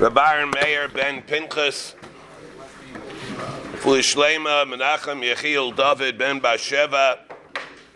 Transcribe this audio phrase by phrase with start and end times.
[0.00, 1.94] Rabbi Meir ben Pinchas,
[3.82, 7.18] Fulishlema Menachem Yechiel David ben Basheva,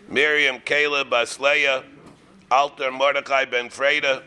[0.07, 1.83] Miriam Caleb Basleya,
[2.51, 4.21] Alter Mordechai ben Freda,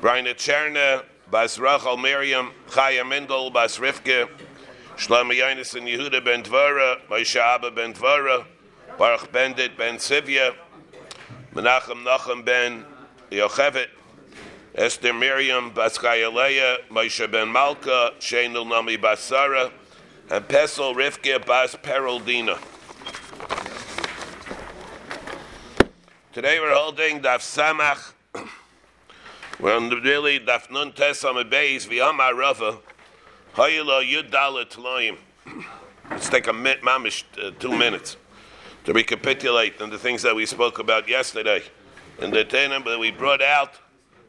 [0.00, 4.26] Brian Cherna, Bas Rachel Miriam, Chaya Mendel Bas Rivke,
[4.96, 8.46] Shlomo Yonason Yehuda ben Tvara, Moshe Abba ben Tvara,
[8.96, 10.54] Baruch Bendit ben Sivya,
[11.54, 12.86] Menachem Nachem ben
[13.30, 13.88] Yochevet,
[14.76, 19.70] Esther Miriam Bas Chayaleya, Moshe ben Malka, Shenul Nami Basara,
[20.28, 22.58] and Pesel Rivke Bas Peroldina.
[26.32, 28.14] Today we're holding Daf Samach.
[29.60, 32.78] We're on the really Daf Nun Tes on the base, V'yama Rava,
[33.54, 35.18] Hayilo Yud Dalet Tloim.
[36.10, 38.16] Let's take a minute, mamish, uh, two minutes
[38.82, 41.62] to recapitulate on the things that we spoke about yesterday.
[42.20, 43.74] And the tenem that we brought out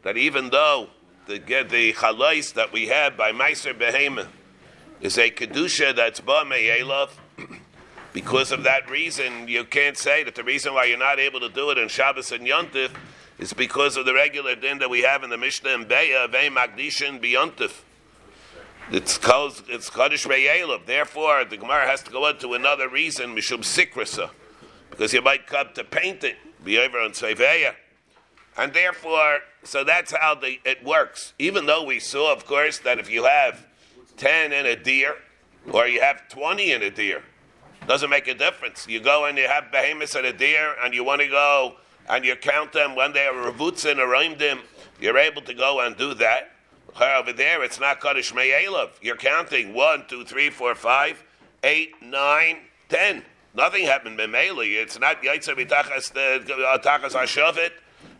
[0.06, 0.88] that even though
[1.26, 4.28] the the chalais that we have by Meiser Behema
[5.02, 7.10] is a kedusha that's me'elav,
[8.14, 11.50] because of that reason, you can't say that the reason why you're not able to
[11.50, 12.92] do it in Shabbos and Yontif
[13.40, 16.50] is because of the regular din that we have in the Mishnah and Beya, Vei
[16.50, 17.82] Magdishin B'Yontif.
[18.92, 20.86] It's called it's Kaddish Re'elav.
[20.86, 24.30] Therefore, the Gemara has to go into another reason, Mishum Sikrasa,
[24.92, 27.74] because you might come to paint it, be over on Seveya.
[28.58, 31.34] And therefore, so that's how the, it works.
[31.40, 33.66] Even though we saw, of course, that if you have
[34.18, 35.16] 10 in a deer,
[35.72, 37.24] or you have 20 in a deer,
[37.88, 38.88] doesn't make a difference.
[38.88, 41.76] You go and you have behemoths and a deer, and you want to go
[42.08, 44.60] and you count them when they are revutzin or them.
[45.00, 46.52] You're able to go and do that.
[47.00, 48.92] Over there, it's not kaddish me'elav.
[49.02, 51.22] You're counting one, two, three, four, five,
[51.64, 53.24] eight, nine, ten.
[53.54, 54.82] Nothing happened b'meili.
[54.82, 57.72] It's not yaitzer b'tachas uh, tachas hashavit,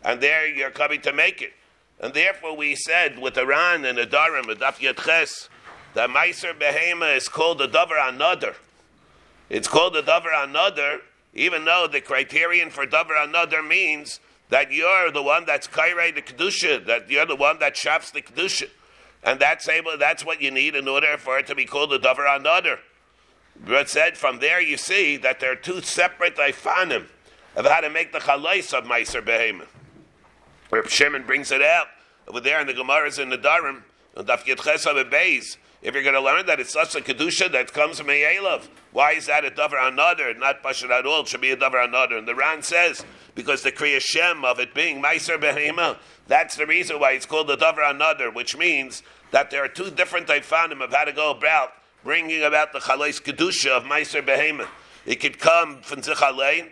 [0.06, 1.52] and there you're coming to make it.
[2.00, 5.50] And therefore, we said with Iran and Adarim, Darim, the Daf Yetches,
[5.96, 8.56] that Meiser Behema is called the Dover Another.
[9.50, 11.02] It's called the Dover Another,
[11.34, 16.22] even though the criterion for Dover Another means that you're the one that's Kairei the
[16.22, 18.70] Kedusha, that you're the one that shafts the Kedusha.
[19.24, 21.98] And that's able, that's what you need in order for it to be called the
[21.98, 22.78] Dover Another.
[23.66, 27.08] But said from there you see that there are two separate ifanim
[27.56, 29.66] of how to make the chalais of Meiser Behema.
[30.72, 31.88] Reb Shimon brings it out
[32.28, 33.84] over there in the Gemaras in the Darim.
[34.18, 38.70] If you're going to learn that it's such a kedusha that comes from a Elav,
[38.92, 41.22] why is that a davar another, not pashut at all?
[41.22, 42.18] It should be a davar another.
[42.18, 43.06] And the Ran says
[43.36, 47.52] because the kriya shem of it being meiser behema, that's the reason why it's called
[47.52, 51.30] a davar another, which means that there are two different ifanim of how to go
[51.30, 54.68] about bringing about the chalais kedusha of meiser behema.
[55.06, 56.70] It could come from zichalein,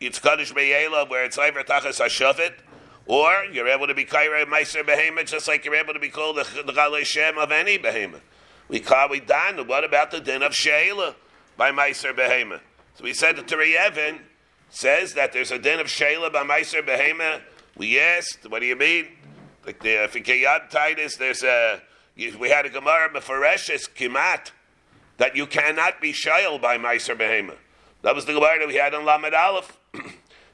[0.00, 2.54] it's kaddish be'elav where it's iver tachas hashavit.
[3.10, 6.36] Or you're able to be kaira meiser behemoth just like you're able to be called
[6.36, 8.22] the, the shem of any behemoth.
[8.68, 9.66] We call we dan.
[9.66, 11.16] What about the din of sheila
[11.56, 12.60] by meiser behemoth?
[12.94, 14.20] So we said that Turi Evan
[14.68, 17.40] says that there's a din of sheila by meiser behemoth.
[17.76, 19.08] We asked, what do you mean?
[19.66, 21.82] Like the Fikayad Titus, there's a
[22.16, 24.52] we had a Gemara Mefareshes Kimat
[25.16, 27.58] that you cannot be shail by meiser behemoth.
[28.02, 29.79] That was the Gemara that we had in Lamed Aleph.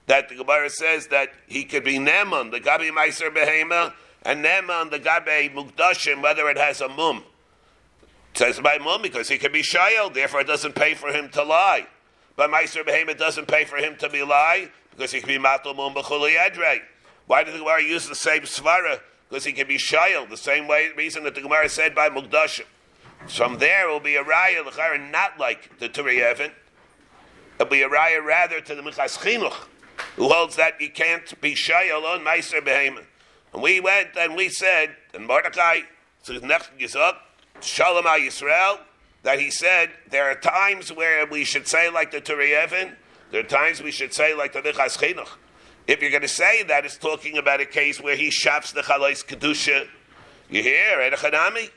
[0.06, 4.90] That the Gemara says that he could be Neman, the Gabi Meiser Behema, and Neman,
[4.90, 7.24] the Gabi Mukdashim, whether it has a mum.
[8.32, 11.28] It says by mum because he could be Shayel, therefore it doesn't pay for him
[11.30, 11.86] to lie.
[12.36, 15.74] But Meiser Behema doesn't pay for him to be lie because he can be Matal
[15.74, 16.80] Mum B'chuli Edrei.
[17.26, 19.00] Why did the Gemara use the same Svara?
[19.28, 22.66] Because he can be Shayel, the same way reason that the Gemara said by Mukdashim.
[23.28, 26.52] From there it will be a Raya, not like the Turi Evan.
[27.58, 29.66] It'll be a Raya rather to the Minchas Chinuch
[30.16, 33.06] who holds that you can't be shayel on Meiser Behemoth.
[33.52, 35.80] And we went and we said, and Mordecai,
[36.22, 38.78] Shalom Yisrael,
[39.22, 42.96] that he said there are times where we should say like the Turi Evan,
[43.30, 45.28] there are times we should say like the Minchas Chinuch.
[45.86, 48.82] If you're going to say that, it's talking about a case where he shafts the
[48.82, 49.86] Chalais Kedusha.
[50.50, 51.70] You hear, Edachanami?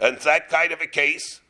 [0.00, 1.40] And that kind of a case,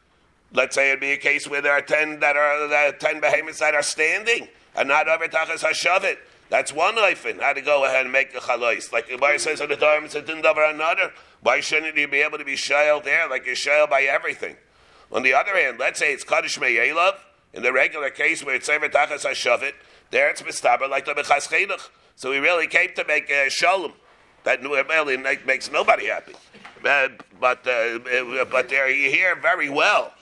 [0.53, 3.21] let's say it'd be a case where there are ten that are there are ten
[3.21, 6.17] behemoths that are standing and not over tachas hashavit.
[6.51, 7.41] That's one oifen.
[7.41, 8.93] How to go ahead and make a chalais.
[8.93, 11.13] Like the Gemara says on the it's a din another.
[11.43, 14.57] Why shouldn't you be able to be shayel there like you're shayel by everything?
[15.13, 17.15] On the other hand, let's say it's kaddish me'elav,
[17.53, 19.73] in the regular case where it's over tachas hashavit,
[20.11, 21.89] there it's mistaber like the Minchas Chinuch.
[22.17, 23.93] So we really came to make a shalom.
[24.45, 26.35] That really makes nobody happy.
[26.85, 27.09] Uh,
[27.41, 27.99] but uh,
[28.51, 30.13] but there you hear very well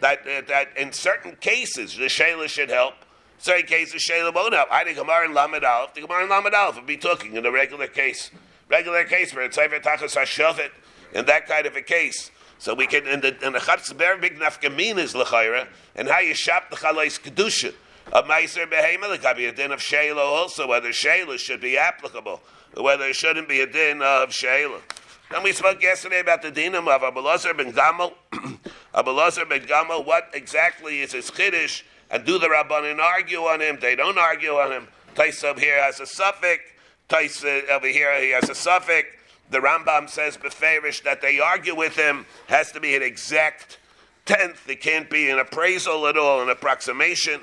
[0.00, 2.94] that uh, that in certain cases the shayla should help
[3.40, 4.68] Certain cases, Shayla won't help.
[4.70, 7.46] I think Gemara and Lamed Aleph, the Gemara and Lamed Aleph would be talking in
[7.46, 8.30] a regular case.
[8.68, 10.70] Regular case where it's Sefer Tachas HaShavit,
[11.14, 12.30] in that kind of a case.
[12.58, 16.34] So we can in the in the chatzis big nafkamin is lechayra, and how you
[16.34, 17.72] shop the chalais kedusha.
[18.12, 22.42] A meiser behema could be a din of shayla also, whether shayla should be applicable,
[22.76, 24.82] or whether it shouldn't be a din of shayla.
[25.30, 28.12] Then we spoke yesterday about the dinam of Abelazar ben Gamal.
[28.94, 31.82] Abelazar ben Gamal, what exactly is his chiddush?
[32.10, 33.78] And do the rabbanin argue on him?
[33.80, 34.88] They don't argue on him.
[35.14, 36.62] Taisa here has a suffix.
[37.08, 39.08] Taisa over here he has a suffix.
[39.50, 43.78] The Rambam says beferish that they argue with him has to be an exact
[44.24, 44.68] tenth.
[44.68, 47.40] It can't be an appraisal at all, an approximation.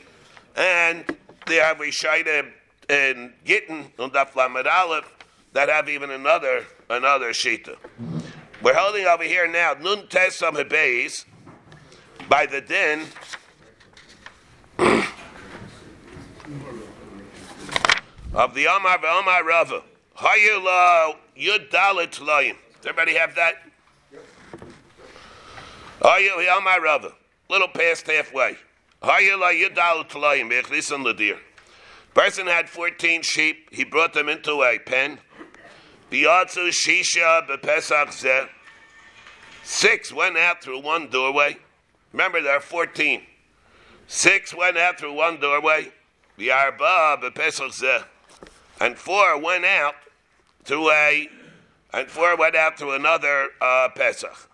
[0.55, 1.05] And
[1.45, 2.49] they have Rishaita
[2.89, 5.13] in Gittin on Daf Lamed Aleph
[5.53, 7.75] that have even another another shita.
[8.61, 11.25] We're holding over here now Nun Tesam Hebeis
[12.29, 13.05] by the din.
[18.37, 19.81] Of the Omar Omar Rava.
[20.17, 22.55] Hayula Yud Dalit Loyim.
[22.81, 23.55] Does everybody have that?
[26.01, 27.13] Hayula Omar Rava.
[27.49, 28.57] Little past halfway.
[29.01, 30.49] Hayula Yud Dalit Loyim.
[30.51, 31.37] Bechlisan Ladir.
[32.13, 33.69] Person had 14 sheep.
[33.71, 35.19] He brought them into a pen.
[36.11, 38.47] Biyatzu Shisha Bepesach Zeh.
[39.63, 41.57] Six went out through one doorway.
[42.13, 43.21] Remember, there are 14.
[44.07, 45.91] Six went out through one doorway.
[46.39, 48.05] Biarba Bepesach Zeh.
[48.79, 49.95] And four went out
[50.63, 51.29] through a,
[51.93, 54.49] and four went out through another uh, Pesach.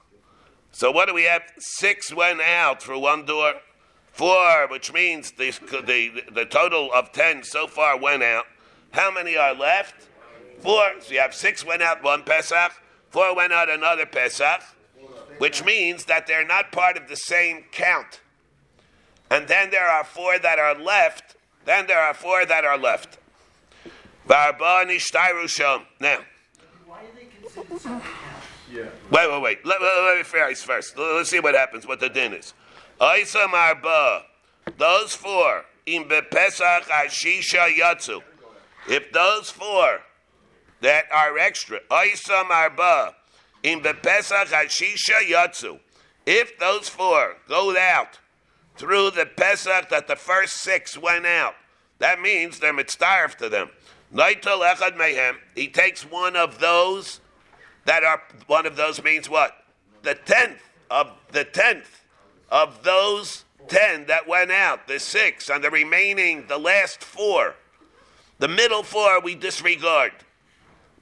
[0.71, 1.43] So what do we have?
[1.59, 3.53] Six went out through one door.
[4.11, 5.51] Four, which means the,
[5.85, 8.45] the, the total of ten so far went out.
[8.91, 10.07] How many are left?
[10.59, 10.93] Four.
[10.99, 12.71] So you have six went out one Pesach,
[13.09, 14.61] four went out another Pesach,
[15.37, 18.21] which means that they're not part of the same count.
[19.33, 21.37] And then there are four that are left.
[21.65, 23.17] Then there are four that are left.
[24.29, 24.37] Now.
[24.37, 24.59] Why
[27.01, 28.01] do they consider
[28.71, 28.83] yeah.
[29.09, 29.65] Wait, wait, wait.
[29.65, 30.95] Let, let, let me phrase first.
[30.99, 32.53] Let's see what happens, what the din is.
[33.01, 34.21] Oisa marba.
[34.77, 35.65] Those four.
[35.87, 38.21] In bepesach ashisha yatsu.
[38.87, 40.01] If those four
[40.81, 41.79] that are extra.
[41.89, 43.15] Oisa marba.
[43.63, 45.79] In bepesach ashisha yatsu.
[46.27, 48.19] If those four go out
[48.75, 51.55] through the Pesach that the first six went out,
[51.99, 53.69] that means they're mitzdarf to them.
[54.13, 55.35] Naital echad mehem.
[55.55, 57.21] He takes one of those
[57.85, 59.55] that are one of those means what?
[60.03, 60.59] The tenth
[60.91, 62.03] of the tenth
[62.49, 67.55] of those ten that went out, the six, and the remaining, the last four.
[68.39, 70.11] The middle four we disregard.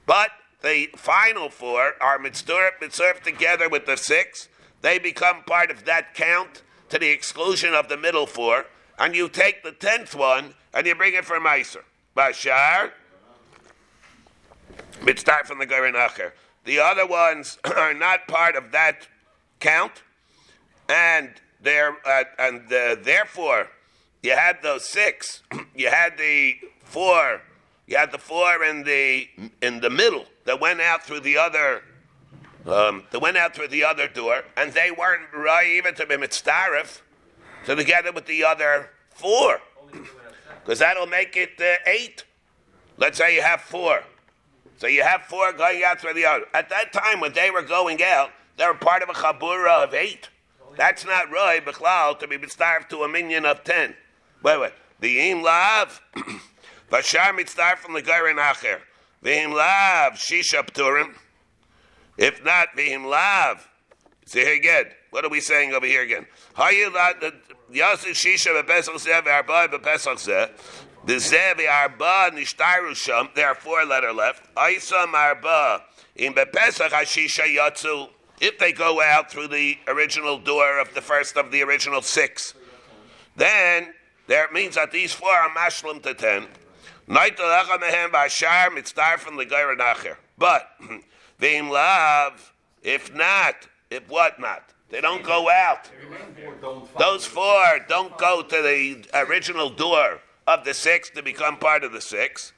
[0.06, 0.30] But
[0.62, 4.48] the final four are mitzvah, mitzvah together with the six.
[4.80, 8.66] They become part of that count to the exclusion of the middle four.
[8.98, 11.84] And you take the tenth one and you bring it for Meiser.
[12.14, 12.90] Bashar,
[15.16, 16.32] start from the Goren Acher.
[16.64, 19.08] The other ones are not part of that
[19.58, 20.02] count,
[20.90, 21.30] and
[21.62, 23.68] they're uh, and uh, therefore
[24.22, 25.42] you had those six.
[25.74, 27.40] you had the four.
[27.86, 29.28] You had the four in the
[29.62, 31.84] in the middle that went out through the other.
[32.66, 36.14] Um, that went out through the other door, and they weren't right even to be
[36.14, 37.00] mitzdarif,
[37.64, 39.60] so together with the other four,
[40.62, 42.24] because that'll make it uh, eight.
[42.98, 44.04] Let's say you have four.
[44.78, 46.44] So you have four going out through the other.
[46.54, 49.94] At that time, when they were going out, they were part of a chabura of
[49.94, 50.28] eight.
[50.76, 53.94] That's not Roy Bechlal to be starved to a minion of ten.
[54.42, 54.72] Wait, wait.
[55.00, 56.00] The im lav,
[56.90, 58.78] vashar mitzdarf from the gairin acher.
[59.22, 61.14] V'im lav shisha pturim.
[62.16, 63.68] If not, v'im lav.
[64.26, 64.86] See here again.
[65.10, 66.26] What are we saying over here again?
[66.56, 67.82] The
[71.68, 72.30] Arba
[73.34, 74.48] there are four letter left.
[78.40, 82.54] If they go out through the original door of the first of the original six,
[83.36, 83.94] then
[84.26, 86.46] there means that these four are mashlim to ten.
[90.38, 90.70] But
[91.38, 94.72] Vim Lav, if not, if what not?
[94.90, 95.90] They don't go out.
[96.98, 101.92] Those four don't go to the original door of the six to become part of
[101.92, 102.52] the six.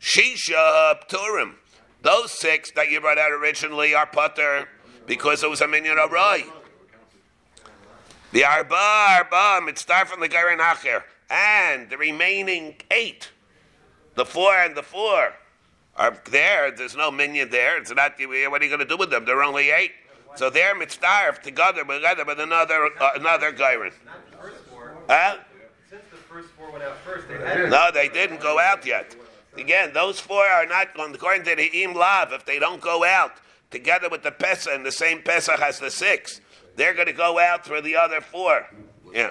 [0.00, 1.54] Shisha Pturim.
[2.02, 4.68] Those six that you brought out originally are putter
[5.06, 6.44] because it was a minion of Roy.
[8.32, 11.02] The Arba, Arba, mitzvah from the Garen Acher.
[11.30, 13.30] And the remaining eight,
[14.14, 15.34] the four and the four,
[15.96, 16.70] are there.
[16.70, 17.78] There's no minion there.
[17.78, 19.24] It's not, what are you going to do with them?
[19.24, 19.92] There are only eight.
[20.36, 23.92] So they're mitzvah together, together with another, uh, another Garen.
[25.08, 25.38] Huh?
[26.28, 27.28] first four went out first.
[27.28, 29.16] They no, they didn't go out yet.
[29.56, 33.32] Again, those four are not, according to the Im Lav, if they don't go out
[33.70, 36.42] together with the Pesach, and the same Pesach as the six,
[36.76, 38.66] they're going to go out for the other four.
[39.14, 39.30] Yeah.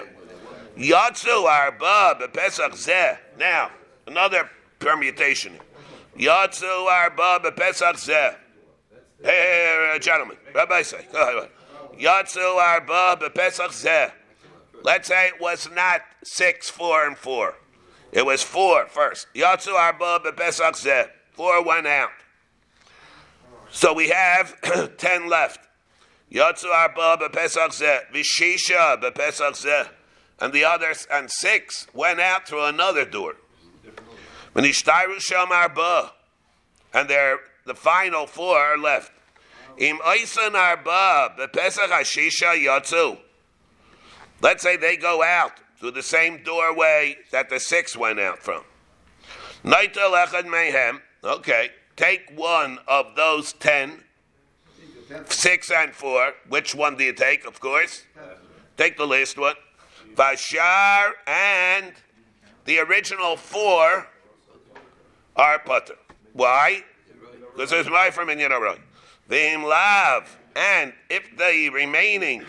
[0.76, 3.18] Yatsu arba bepesach zeh.
[3.38, 3.70] Now,
[4.06, 5.58] another permutation.
[6.18, 8.34] Yatsu arba bepesach zeh.
[9.22, 11.06] Hey, hey, uh, gentlemen, Rabbi say.
[11.12, 14.12] Yatsu arba bepesach zeh.
[14.82, 17.54] Let's say it was not six, four, and four.
[18.12, 19.26] It was four first.
[19.34, 21.08] Yatsu arba bepesach zeh.
[21.32, 22.10] Four went out.
[23.70, 24.54] So we have
[24.96, 25.60] ten left.
[26.32, 28.00] Yatsu arba bepesach zeh.
[28.12, 29.88] Vishisha bepesach zeh
[30.40, 33.36] and the others and six went out through another door.
[34.56, 36.12] When Ishtaru Sham Arba,
[36.94, 39.12] and they're the final four are left.
[39.76, 43.18] Im Arba, Bepesach Hashisha.
[44.40, 48.62] Let's say they go out through the same doorway that the six went out from.
[49.62, 54.04] Mehem, okay, take one of those ten,
[55.26, 56.32] six and four.
[56.48, 58.04] Which one do you take, of course?
[58.78, 59.56] Take the least one.
[60.14, 61.92] Vashar and
[62.64, 64.08] the original four
[65.36, 65.96] are putter.
[66.32, 66.82] Why?
[67.54, 68.78] Because there's my from in Yinaroy.
[69.28, 72.42] Vim lav, and if the remaining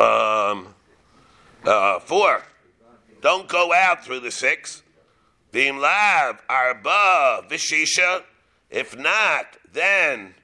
[0.00, 0.74] um,
[1.64, 2.42] uh, four
[3.20, 4.82] don't go out through the six,
[5.52, 8.22] vim lav arba vishisha.
[8.70, 10.34] If not, then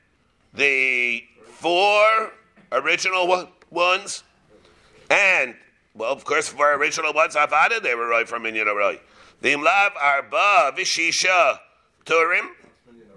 [0.54, 2.32] the four
[2.70, 4.22] original ones
[5.10, 5.56] and
[5.94, 8.98] well, of course, for original ones, I've added they were right from Minyan Aroi.
[9.42, 11.58] The Imlav Arba Vishisha
[12.06, 12.46] Turim.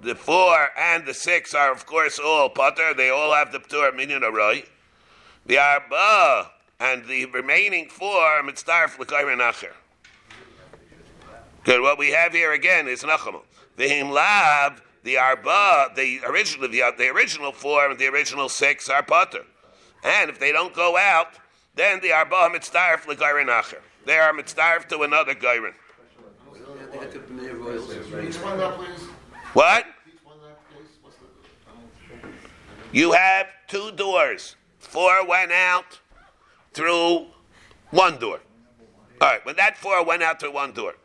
[0.01, 2.96] The four and the six are, of course, all Potter.
[2.96, 4.65] They all have the Tur Minyan Aroi.
[5.46, 9.74] The Arba and the remaining four are Mitzdarf L'Kairin Acher.
[11.63, 11.82] Good.
[11.82, 13.41] What we have here again is Nachamu.
[13.77, 19.03] The Himlav, the Arba, the original, the, the original four and the original six are
[19.03, 19.46] Potter.
[20.03, 21.34] And if they don't go out,
[21.75, 23.82] then the Arba mitzdarf legairin acher.
[24.05, 25.36] They are mitzdarf to another
[26.92, 28.34] gairin.
[29.54, 29.86] What?
[32.92, 34.56] You have two doors.
[34.80, 36.00] Four went out
[36.74, 37.25] through
[37.92, 38.39] one door.
[39.22, 40.96] All right, when that four went out through one door,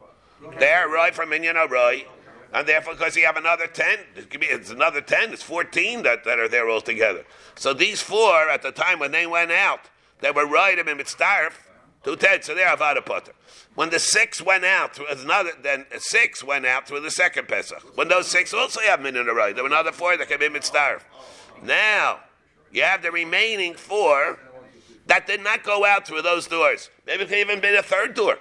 [0.58, 2.04] they're right from Minyan Roy,
[2.52, 6.48] and therefore, because you have another ten, it's another ten, it's fourteen that, that are
[6.48, 7.24] there altogether.
[7.54, 9.80] So these four, at the time when they went out,
[10.20, 11.52] they were right in mitzdarf
[12.04, 13.32] to Ted, so they're avada potter.
[13.74, 17.96] When the six went out, another then six went out through the second Pesach.
[17.96, 20.42] When those six also have min in the right, there were another four that came
[20.42, 21.02] in mitzdarf.
[21.62, 22.20] Now
[22.72, 24.38] you have the remaining four
[25.06, 26.90] that did not go out through those doors.
[27.06, 28.38] Maybe it could even been a third door.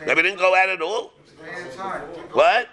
[0.00, 1.12] Maybe it didn't go out at all.
[2.32, 2.68] What?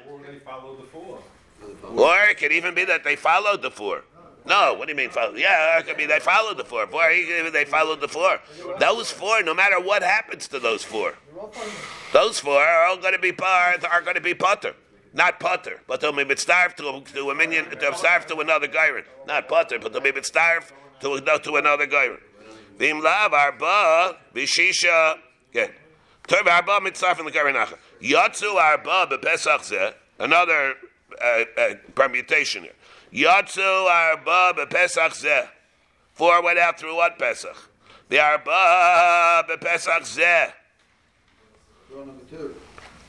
[1.95, 4.03] Or it could even be that they followed the four.
[4.45, 5.35] No, what do you mean follow?
[5.35, 6.87] Yeah, could be they followed the four.
[6.87, 8.39] Boy, they followed the four.
[8.79, 11.15] Those four, no matter what happens to those four,
[12.11, 14.73] those four are all going to be part, are going to be putter,
[15.13, 19.03] not putter, but they'll be starved to, to a minion, to starved to another gairin,
[19.27, 20.71] not putter, but they'll be starved
[21.01, 22.19] to to another gairin.
[22.77, 25.17] Vim lav arba bishisha
[25.51, 25.69] again.
[26.27, 27.77] Turb arba mitzarf in the acha.
[28.01, 30.75] Yatsu arba bepesach Another
[31.21, 32.71] uh, uh, permutation here.
[33.13, 35.47] Yatsu arba bepesach zeh.
[36.13, 37.57] Four went out through what Pesach?
[38.09, 40.51] The arba bepesach zeh.
[41.89, 42.55] Door number two.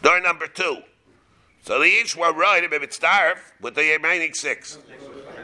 [0.03, 0.79] Door number two.
[1.63, 4.79] So they each were right if it's starve with the remaining six.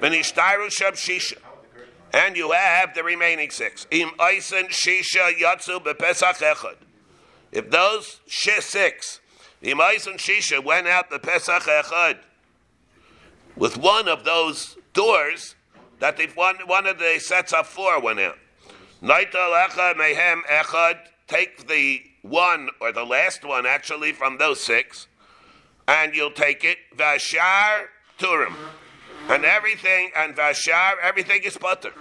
[0.01, 1.39] Shisha.
[2.13, 3.87] And you have the remaining six.
[3.91, 6.77] Im oisen shisha yatsu bepesach echad.
[7.53, 9.21] If those six,
[9.63, 12.19] im oisen shisha went out the pesach echad,
[13.59, 15.57] with one of those doors
[15.99, 18.39] that they one, one of the sets of four went out.
[19.03, 20.99] Naita lecha mehem echad.
[21.27, 25.09] Take the one or the last one actually from those six,
[25.87, 26.79] and you'll take it.
[26.97, 27.85] Vashar
[28.19, 28.55] turim,
[29.29, 31.93] and everything and vashar everything is butter.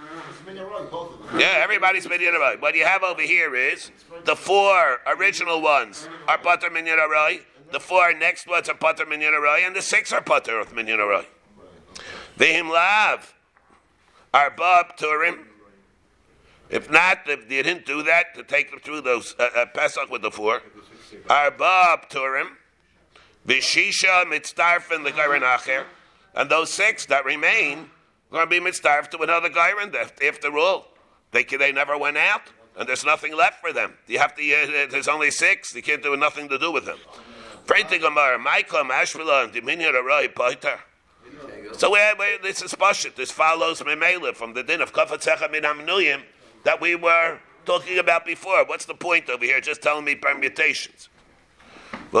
[1.36, 3.90] Yeah, everybody's minyan What you have over here is
[4.24, 6.98] the four original ones are butter minyan
[7.70, 11.00] The four next ones are butter minyan and the six are butter of minyan
[12.38, 13.34] Vehim lav.
[14.32, 15.44] Arbab turim.
[16.70, 20.10] If not, if they didn't do that to take them through those uh, uh, Pesach
[20.10, 20.60] with the four,
[21.26, 22.48] Arbab turim.
[23.46, 25.84] Vishisha mitzdarfin the gairin acher,
[26.34, 27.78] and those six that remain
[28.30, 29.94] are going to be mitzdarf to another gairin.
[30.22, 30.88] After all,
[31.32, 32.42] they they never went out,
[32.76, 33.94] and there's nothing left for them.
[34.06, 34.42] You have to.
[34.42, 35.74] Uh, there's only six.
[35.74, 36.98] You can't do nothing to do with them.
[37.66, 40.78] Pray to Gemara, Michael Mashvila and Dominion Arai Paiter.
[41.72, 43.14] So where, where this is pashut.
[43.14, 46.22] This follows memela from the din of kafatzecha min amnuyim
[46.64, 48.64] that we were talking about before.
[48.64, 49.60] What's the point over here?
[49.60, 51.08] Just telling me permutations.
[52.10, 52.20] The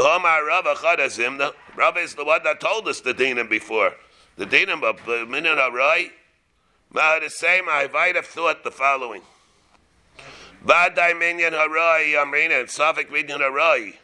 [1.76, 3.92] Rava is the one that told us the dinim before.
[4.36, 6.10] The dinim of minyan harai.
[6.92, 7.64] Ma the same.
[7.68, 9.22] I might have thought the following.
[10.64, 13.96] Vadai minyan harai amrina and Safik minyan harai.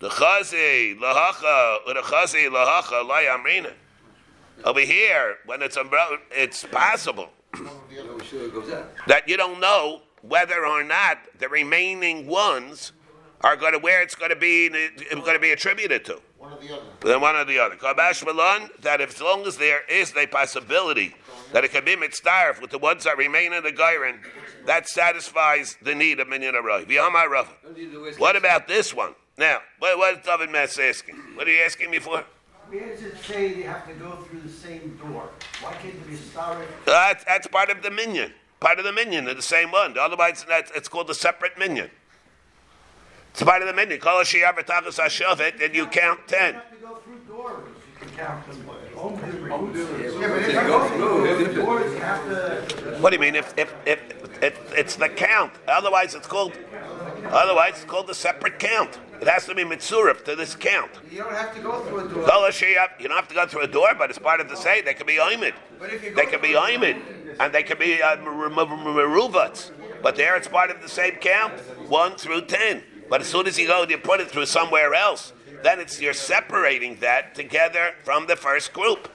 [0.00, 3.72] The chazi lahacha or the chazi lahacha lay amrina.
[4.62, 7.30] Over here, when it's umbrella, it's possible
[9.06, 12.92] that you don't know whether or not the remaining ones
[13.42, 16.20] are going to where it's going to be going to be attributed to.
[16.38, 16.82] One or the other.
[17.00, 17.76] Then one or the other.
[17.76, 21.14] Kabash Malon, that if, as long as there is a possibility
[21.52, 24.18] that it can be mitzdarf with the ones that remain in the Gairin,
[24.66, 26.86] that satisfies the need of Minyan Rav.
[28.18, 29.14] What about this one?
[29.36, 31.16] Now, what, what is David Mess asking?
[31.34, 32.24] What are you asking me for?
[32.74, 35.28] Where does it say they have to go through the same door?
[35.60, 36.66] Why can't it be started?
[36.84, 38.32] That's, that's part of the minion.
[38.58, 39.96] Part of the minion, they're the same one.
[39.96, 41.88] Otherwise, that's, it's called the separate minion.
[43.30, 44.00] It's part of the minion.
[44.00, 46.54] Call Shiyar B'Tachas HaShavet, and you count ten.
[46.54, 47.68] You have to go through doors.
[47.92, 48.68] You can count them.
[48.96, 52.98] Home Yeah, but if I go through, doors, you have to.
[53.00, 53.36] What do you mean?
[53.36, 56.52] If, if, if, if it's the count, otherwise it's called,
[57.26, 58.98] otherwise it's called the separate count.
[59.24, 60.90] It has to be mitzurif to this count.
[61.10, 62.50] you don't have to go through a door.
[63.00, 64.82] You don't have to go through a door, but it's part of the say.
[64.82, 65.54] They can be oimid.
[65.78, 67.00] But if you go They can be oimid,
[67.40, 69.70] and they can be uh, meruvats.
[70.02, 71.54] But there, it's part of the same count,
[71.88, 72.82] one through ten.
[73.08, 75.32] But as soon as you go, and you put it through somewhere else.
[75.62, 79.08] Then it's you're separating that together from the first group.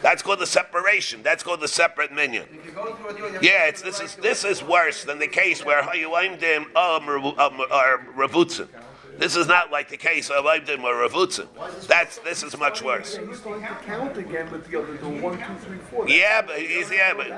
[0.00, 1.24] That's called the separation.
[1.24, 2.46] That's called the separate minion.
[2.52, 5.02] If you go through a door, you have Yeah, it's, this is this is worse
[5.02, 7.58] than the case where Hayuaimdim or um,
[8.16, 8.68] Ravutzin.
[9.18, 11.48] This is not like the case of Aimdim or Ravutzin.
[11.86, 13.16] That's this is much worse.
[13.16, 15.10] You still to count again with the other door.
[15.20, 16.08] One, two, three, four.
[16.08, 17.28] Yeah, but he's, yeah, but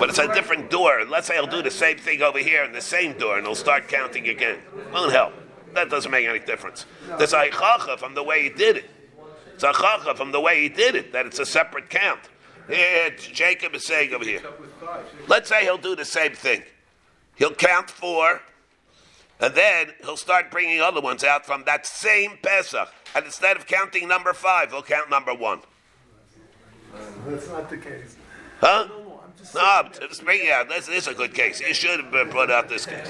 [0.00, 1.04] but it's a different door.
[1.08, 3.54] Let's say he'll do the same thing over here in the same door, and he'll
[3.54, 4.58] start counting again.
[4.92, 5.32] Won't help.
[5.74, 6.86] That doesn't make any difference.
[7.18, 8.90] There's a chacha from the way he did it.
[9.54, 12.20] It's a chacha from the way he did it that it's a separate count.
[12.68, 14.42] Yeah, Jacob is saying over here.
[15.28, 16.62] Let's say he'll do the same thing.
[17.36, 18.40] He'll count four,
[19.40, 22.92] and then he'll start bringing other ones out from that same Pesach.
[23.14, 25.60] And instead of counting number five, he'll count number one.
[27.26, 28.16] That's not the case.
[28.60, 28.86] Huh?
[28.88, 30.68] No, I'm just No, I'm just bringing out.
[30.68, 31.60] This, this is a good case.
[31.60, 33.08] You should have brought out this case.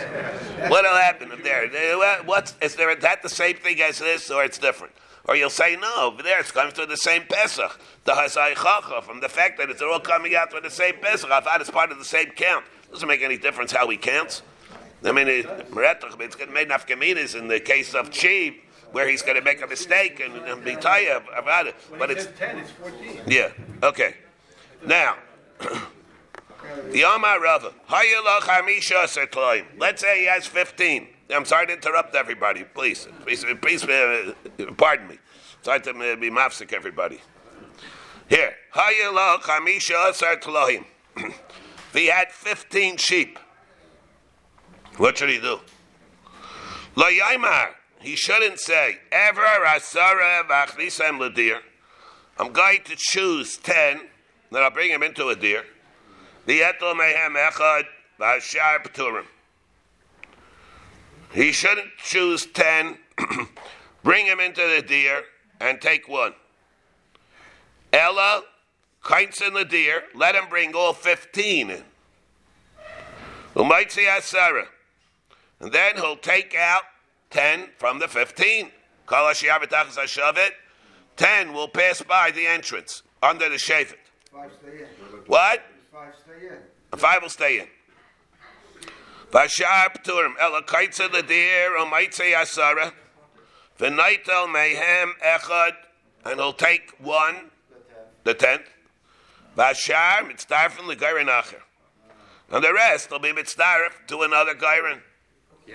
[0.68, 1.64] What'll happen if there?
[1.64, 2.90] eh, What's is there?
[2.90, 4.92] Is that the same thing as this, or it's different?
[5.28, 5.92] Or you'll say no.
[6.12, 7.78] Over there, it's coming through the same Pesach.
[8.04, 11.30] The Hazai Chacha from the fact that it's all coming out with the same Pesach.
[11.30, 12.64] I thought it's part of the same count.
[12.92, 14.42] Doesn't make any difference how he counts.
[15.04, 18.56] I mean, it- it's going to make nafkaminas in the case of Chi,
[18.92, 21.74] where he's going to make a mistake and, and be tired about it.
[21.98, 23.20] But it's ten, it's fourteen.
[23.26, 23.50] yeah.
[23.82, 24.14] Okay.
[24.84, 25.16] Now,
[26.90, 27.72] the Amar Rava.
[27.88, 29.64] Hayalach Hamisha Setloim.
[29.78, 31.08] Let's say he has 15.
[31.34, 32.64] I'm sorry to interrupt everybody.
[32.64, 33.08] Please.
[33.24, 34.32] Please, please uh,
[34.76, 35.18] pardon me.
[35.62, 37.20] Sorry to uh, be mafsik everybody.
[38.28, 38.54] Here.
[38.74, 40.84] Hayalach Hamisha Setloim.
[41.88, 43.38] If he had 15 sheep,
[44.96, 45.60] what should he do?
[46.94, 47.70] Lo Yaimar.
[48.00, 49.42] He shouldn't say, Ever
[51.18, 51.58] Ladir.
[52.38, 54.00] I'm going to choose 10,
[54.52, 55.64] then I'll bring him into a deer.
[56.44, 57.84] The Etel Mehem Echad
[58.20, 59.24] Vashar Pturim.
[61.32, 62.98] He shouldn't choose 10,
[64.02, 65.24] bring him into the deer,
[65.60, 66.34] and take one.
[67.92, 68.42] Ella,
[69.02, 71.82] kites in the deer, let him bring all 15 in.
[73.54, 74.66] Umaitzi Asara.
[75.60, 76.82] And then he'll take out
[77.30, 78.70] 10 from the 15.
[79.06, 80.50] Kol Hashiyah B'tachas HaShavet.
[81.16, 83.94] 10 will pass by the entrance under the Shevet.
[84.32, 84.86] Five stay in.
[85.26, 85.62] What?
[85.92, 86.58] Five stay in.
[86.92, 87.66] And five will stay in.
[89.30, 90.34] Vashar Pturim.
[90.40, 92.92] Ela Kaitza Ladir Umaitzi Asara.
[93.78, 95.72] V'naitel Mehem Echad.
[96.24, 97.50] And he'll take one,
[98.24, 98.68] the tenth.
[99.56, 101.62] Vashar Mitzdarfin L'Gairin Acher.
[102.50, 105.00] And the rest will be Mitzdarf to another Gairin.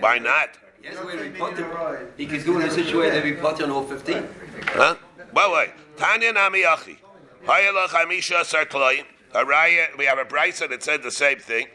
[0.00, 0.50] Why not?
[0.82, 2.12] Yes, the way to be potter.
[2.16, 4.28] He could do in a situation that be potter on all 15.
[4.66, 4.96] Huh?
[5.32, 6.98] By way, Tanya Nami Achi.
[7.46, 9.04] Hayalach Hamisha Sartlayim.
[9.32, 11.66] Araya, we have a brisa that said the same thing.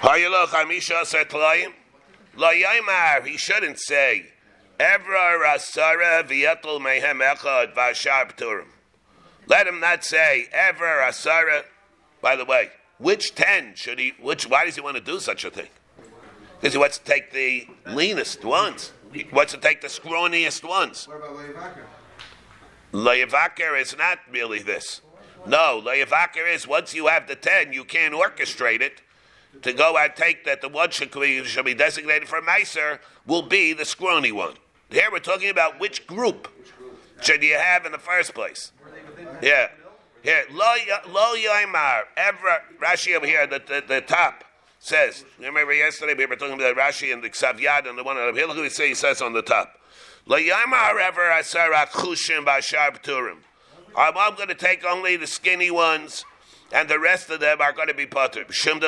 [0.00, 1.72] Hayalach Hamisha Sartlayim.
[2.36, 4.26] La Yaimar, he shouldn't say,
[4.80, 8.66] Evra Rasara Vietel Mehem Echad Vashar Pturim.
[9.46, 11.64] Let him not say, Evra Rasara.
[12.20, 15.44] By the way, which ten should he, which, why does he want to do such
[15.44, 15.68] a thing?
[16.62, 18.92] Because he wants to take the leanest ones.
[19.12, 21.08] He wants to take the scrawniest ones.
[21.08, 21.36] What about
[22.92, 25.00] Levi Layavaker is not really this.
[25.44, 29.02] No, Layavaker is once you have the ten, you can't orchestrate it
[29.62, 33.42] to go and take that the one should be, should be designated for Meiser will
[33.42, 34.54] be the scrawny one.
[34.88, 36.46] Here we're talking about which group
[37.22, 38.70] should you have in the first place.
[39.42, 39.68] Yeah.
[40.22, 44.44] Here, lo, y- lo yaimar, ever, Rashi over here, the, the, the top
[44.82, 48.34] says, remember yesterday we were talking about Rashi and the Xavyad and the one of
[48.34, 49.78] here, look what he says, on the top.
[50.28, 50.44] I'm,
[54.34, 56.24] going to take only the skinny ones,
[56.72, 58.44] and the rest of them are going to be potter.
[58.44, 58.82] He shouldn't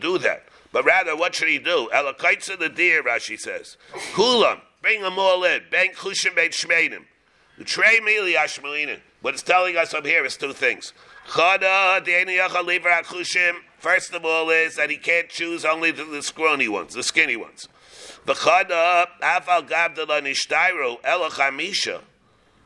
[0.00, 0.44] do that.
[0.70, 1.88] But rather, what should he do?
[1.94, 3.78] Elakaitza the deer, Rashi says.
[4.12, 4.60] Kulam.
[4.82, 5.62] Bring them all in.
[5.70, 7.04] Ben chushim ben shmeinim.
[7.64, 9.00] Trey mili ashmelinin.
[9.22, 10.92] What it's telling us up here is two things.
[11.28, 13.02] Chada de'eni yachal lever.
[13.78, 17.36] First of all, is that he can't choose only the, the scrawny ones, the skinny
[17.36, 17.68] ones.
[18.26, 22.00] V'chada afal gavdala nishtayro elachamisha.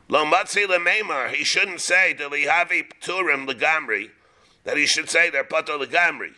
[0.07, 1.29] Lo matzi lemeimar.
[1.29, 4.09] He shouldn't say to lihavi pturim legamri
[4.63, 6.33] that he should say they're pato legamri.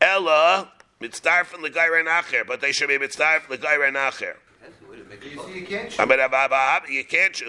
[0.00, 4.34] Ella mitzdarfen legayren acher, but they should be mitzdarfen legayren acher.
[4.60, 5.46] That's the way to make You it.
[5.46, 7.40] see, you can't Aber aber aber you can't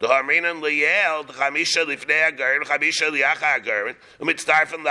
[0.00, 4.84] The harminan liyel the chamisha lifnei agarin chamisha liacha agarin umitzdarfen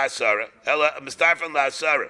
[1.54, 2.10] lasara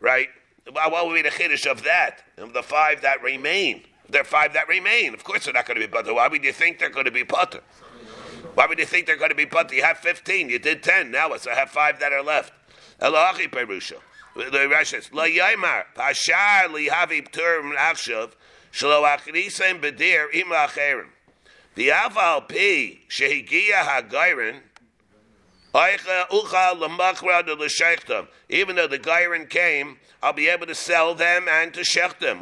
[0.00, 0.28] right.
[0.72, 2.24] What would be the chiddush of that?
[2.38, 5.14] Of the five that remain, there are five that remain.
[5.14, 6.12] Of course, they're not going to be butter.
[6.12, 7.60] Why would you think they're going to be butter?
[8.54, 9.74] Why would you think they're going to be butter?
[9.76, 10.48] You have fifteen.
[10.48, 11.10] You did ten.
[11.12, 12.52] Now it's I have five that are left.
[13.00, 14.00] Eloachi perusha.
[14.34, 18.32] The Rashi says, "Lo yaimar pashar lihavi pturim achshav
[18.72, 21.06] shelo achrisem bedir im acherim."
[21.76, 23.84] The aval pi shehigia
[27.58, 28.28] l'sheichtam.
[28.48, 32.40] Even though the Gairin came, I'll be able to sell them and to shech them.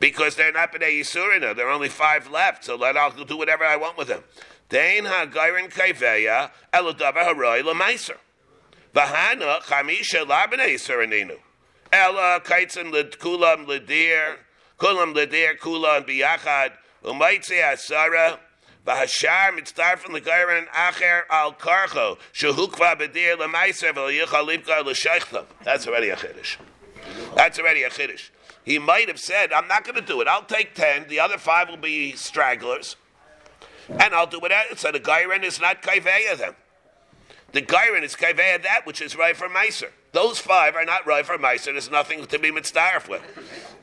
[0.00, 1.54] Because they're not b'nei Yisurina.
[1.54, 4.24] There are only five left, so let I'll do whatever I want with them.
[4.70, 8.16] Dein ha Gairin kaiveya eladavar haroi l'maiser.
[8.94, 11.36] Vahana chamisha la b'nei Yisurininu.
[11.92, 14.38] Ella kaitzim kulam ledir,
[14.78, 15.58] kulam ledir
[17.06, 18.38] kulam biyachad, umaitze asara,
[18.86, 25.44] V'hashar mitzdarfen l'gayren acher al karcho shehukva b'dir l'maiser v'liyichal libka l'sheichtam.
[25.64, 26.56] That's already a chiddush.
[27.34, 28.30] That's already a chiddush.
[28.62, 30.28] He might have said, "I'm not going to do it.
[30.28, 31.08] I'll take ten.
[31.08, 32.94] The other five will be stragglers,
[33.88, 36.54] and I'll do it." So the gayren is not kaiveya then.
[37.52, 39.90] The gayren is kaiveya that which is right for meiser.
[40.16, 41.72] Those five are not right for meiser.
[41.72, 43.20] There's nothing to be mitzdarf with.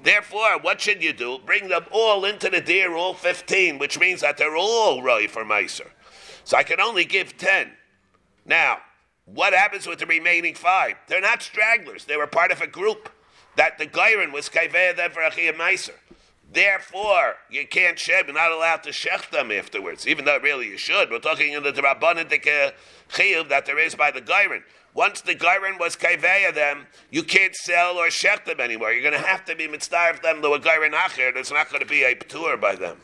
[0.01, 1.37] Therefore, what should you do?
[1.45, 5.45] Bring them all into the deer, all 15, which means that they're all right for
[5.45, 5.91] Meiser.
[6.43, 7.69] So I can only give 10.
[8.47, 8.79] Now,
[9.25, 10.95] what happens with the remaining five?
[11.07, 12.05] They're not stragglers.
[12.05, 13.09] They were part of a group
[13.55, 15.93] that the Gairin was Kaivea them for Achia Meiser.
[16.51, 20.79] Therefore, you can't shed, you're not allowed to shech them afterwards, even though really you
[20.79, 21.11] should.
[21.11, 22.27] We're talking in the Rabbanan
[23.11, 24.63] Chiyuv that there is by the Gairin.
[24.93, 28.91] Once the Gairin was Kaiveya them, you can't sell or shech them anymore.
[28.91, 31.33] You're going to have to be mitzdarf them to a Gairin Acher.
[31.33, 32.97] There's not going to be a Ptur by them.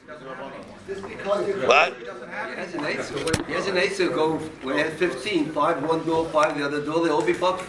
[1.65, 1.95] What?
[1.97, 2.99] He has an eight,
[3.47, 6.84] he has an eight to go, he has fifteen, five one door, five the other
[6.84, 7.65] door, they all be fucked.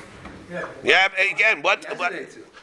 [0.82, 2.12] Yeah, but again, what, what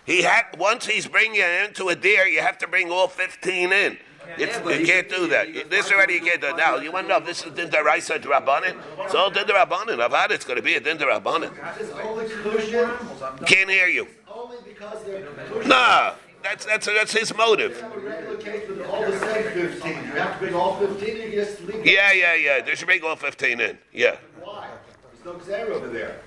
[0.06, 3.72] he had once he's bringing it into a deer, you have to bring all fifteen
[3.72, 3.98] in.
[4.38, 5.70] It's, you can't do that.
[5.70, 6.48] This already you can't do.
[6.48, 8.76] find Now you want to know if this is Dinda Raisa Rabbanin?
[9.00, 10.00] It's all Dinda Rabbanin.
[10.00, 10.36] I've had it.
[10.36, 11.52] it's going to be a Dinda Rabbanin.
[11.80, 14.08] Is only kosher, Can't hear you.
[14.30, 15.68] only because they're kosher.
[15.68, 16.14] Nah,
[16.44, 17.80] that's that's that's his motive.
[17.82, 19.94] have a regular case with all the same fifteen.
[19.94, 21.86] You have to bring all fifteen and you just leave.
[21.86, 22.62] Yeah, yeah, yeah.
[22.62, 23.78] They should bring all fifteen in.
[23.92, 24.18] Yeah.
[24.42, 24.70] Why?
[25.24, 26.22] There's no over there.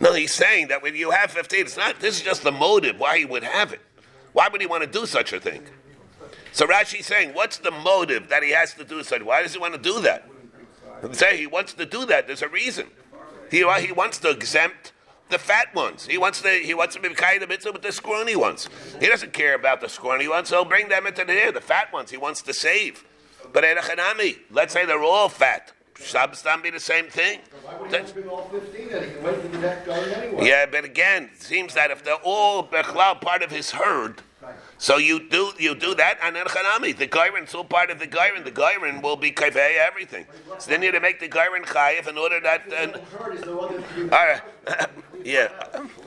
[0.00, 2.98] No, he's saying that when you have 15, it's not, this is just the motive
[2.98, 3.80] why he would have it.
[4.32, 5.62] Why would he want to do such a thing?
[6.52, 9.22] So Rashi's saying, what's the motive that he has to do such?
[9.22, 10.28] Why does he want to do that?
[11.12, 12.26] Say he wants to do that.
[12.26, 12.86] There's a reason.
[13.50, 14.92] He, uh, he wants to exempt
[15.30, 16.06] the fat ones.
[16.06, 18.68] He wants to he wants to be kind of mitzvah with the scrawny ones.
[19.00, 20.48] He doesn't care about the scrawny ones.
[20.50, 21.52] So he'll bring them into the air.
[21.52, 23.04] The fat ones he wants to save.
[23.52, 25.72] But Erechanami, let's say they're all fat.
[25.94, 27.40] Shabstam be the same thing.
[27.62, 29.04] Why would he That's- have to bring all fifteen then?
[29.04, 30.46] He can wait for the next guy anyway.
[30.48, 34.22] yeah, but again, it seems that if they're all bechlal part of his herd,
[34.82, 38.08] so you do you do that and then chanami, the gairin all part of the
[38.08, 38.42] gairin.
[38.42, 40.26] The gairin will be kaveh everything.
[40.58, 42.64] So then you have to make the gairin chayiv in order that.
[42.72, 42.96] And,
[44.12, 44.40] all right,
[45.24, 45.50] yeah,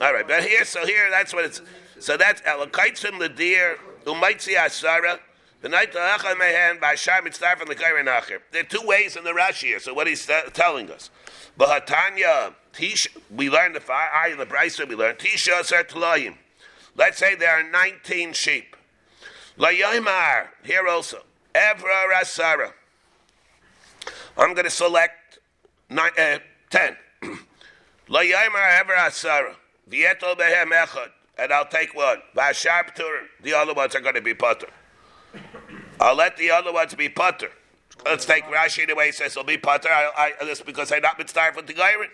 [0.02, 0.28] all right.
[0.28, 1.62] But here, so here, that's what it's.
[2.00, 5.20] So that's elokaitzim the deer umaitzi asara.
[5.62, 8.40] The night mehen by shar mitzvah from the gairin acher.
[8.52, 9.80] There are two ways in the Rashi here.
[9.80, 11.12] So what he's t- telling us,
[11.58, 14.10] Bahatanya Tish, we learned the fire.
[14.14, 16.36] I in the Brisa we learned Tisha Asar Tlayim.
[16.96, 18.76] Let's say there are 19 sheep.
[19.58, 22.72] Layoimar, here also, Evra Rasara.
[24.38, 25.40] I'm going to select
[25.90, 26.98] nine, uh, 10.
[28.10, 29.56] Layoimar Evra Rasara.
[29.90, 31.10] Vieto Behem Echad.
[31.38, 32.18] And I'll take one.
[32.36, 33.26] Vashar Ptur.
[33.42, 34.70] The other ones are going to be putter.
[36.00, 37.52] I'll let the other ones be putter.
[38.04, 39.90] Let's take Rashi the way he says it'll be putter.
[39.90, 42.10] I, I, this because I've not been starved with the Gairin.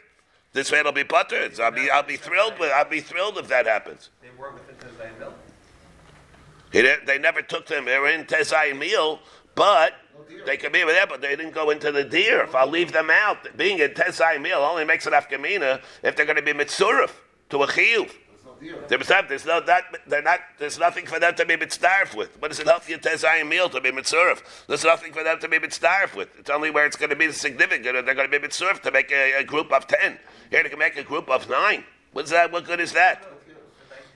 [0.53, 1.53] This way it'll be putter.
[1.53, 4.09] So I'll be I'll be thrilled with I'll be thrilled if that happens.
[4.21, 4.71] They were within.
[6.71, 7.85] He didn't, they never took them.
[7.85, 9.19] They were in Tesai meal,
[9.55, 9.93] but
[10.45, 12.43] they could be with that, but they didn't go into the deer.
[12.43, 16.25] If I'll leave them out, being in Tesai meal only makes it afkamina if they're
[16.25, 17.11] going to be mitzurif
[17.49, 18.09] to a chiyuv.
[18.87, 20.39] There's no that they're not.
[20.59, 22.39] There's nothing for them to be mitzdarf with.
[22.39, 24.41] What does it help you tesayim meal to be mitzurif?
[24.67, 26.29] There's nothing for them to be mitzdarf with.
[26.37, 28.91] It's only where it's going to be significant, or they're going to be mitzurif to
[28.91, 30.19] make a, a group of ten.
[30.51, 31.83] Here they can make a group of nine.
[32.13, 32.51] What's that?
[32.51, 33.25] What good is that?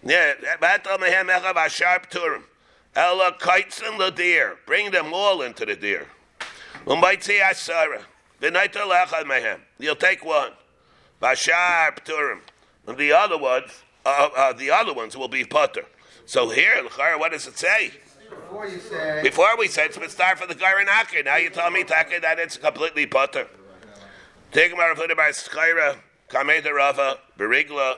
[0.04, 2.44] Yeah, asharp turim.
[2.96, 4.58] Ella kaitzin the deer.
[4.66, 6.08] Bring them all into the deer.
[6.86, 8.04] Umaitzi asara.
[9.80, 10.52] You'll take one.
[11.22, 12.42] Basharp turim.
[12.88, 13.72] And the other ones,
[14.06, 15.86] uh, uh, the other ones will be putter.
[16.26, 16.84] So here,
[17.18, 17.92] what does it say?
[18.30, 21.26] Before you say, Before we said it's mitzvah for the Gairin Aker.
[21.26, 23.48] Now you tell me, Taka, that it's completely putter.
[24.52, 25.98] Take him out of by Schaira,
[26.30, 27.98] Kameda Rava, Berigla,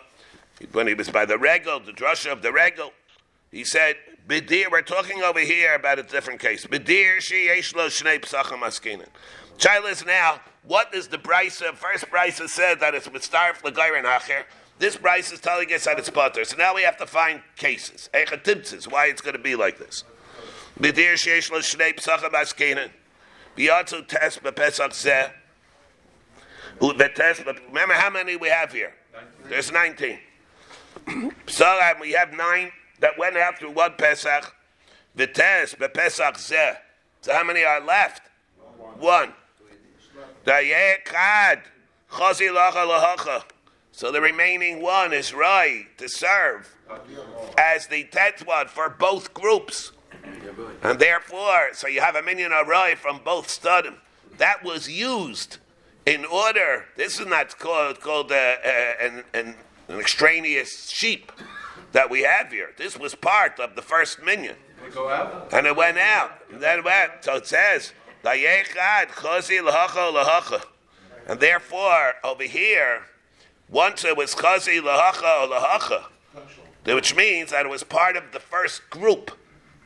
[0.72, 2.92] when he was by the regal, the drusha of the regal,
[3.52, 3.96] he said,
[4.28, 6.66] Bedir, we're talking over here about a different case.
[6.66, 9.08] Bedir she yeshlo shnei psachim askinen.
[9.58, 11.74] Child is now, what is the brisa?
[11.76, 14.44] First brisa said that it's mitzvah l'gayrin acher.
[14.80, 16.44] This brisa is telling us that it's butter.
[16.46, 20.04] So now we have to find cases, echatibtzes, why it's going to be like this.
[20.80, 22.92] Bedir she yeshlo shnei askinen.
[23.58, 25.32] Biyatzu test bepesach zeh.
[26.80, 28.94] Remember how many we have here?
[29.50, 30.20] There's 19.
[31.48, 34.54] So we have nine that went out through one Pesach.
[35.16, 36.78] Vites, Pesach Zeh.
[37.22, 38.30] So how many are left?
[39.00, 39.34] One.
[40.46, 41.62] Dayekad.
[42.12, 43.44] Chazi lacha lahacha.
[43.98, 46.70] So the remaining one is right to serve
[47.58, 49.92] as the tenth one for both groups.
[50.84, 53.96] And therefore, so you have a minion array from both studim.
[54.38, 55.58] That was used
[56.06, 56.86] in order.
[56.96, 58.70] This is not called called uh, uh,
[59.02, 59.56] an, an,
[59.88, 61.32] an extraneous sheep
[61.92, 62.74] that we have here.
[62.78, 65.52] This was part of the first minion, They go out.
[65.52, 66.34] and it went out.
[66.54, 67.12] And then it went.
[67.22, 70.66] So it says, "Dayechad chazi lahacha lahacha,"
[71.26, 73.02] and therefore over here,
[73.70, 76.04] once it was chazi lahacha or lahacha,
[76.86, 79.32] which means that it was part of the first group.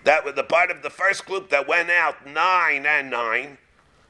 [0.04, 3.58] That was the part of the first group that went out nine and nine.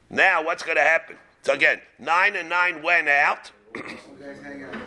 [0.10, 1.18] Now what's going to happen?
[1.44, 3.52] So again, nine and nine went out.
[3.76, 3.82] you
[4.20, 4.82] guys hang on.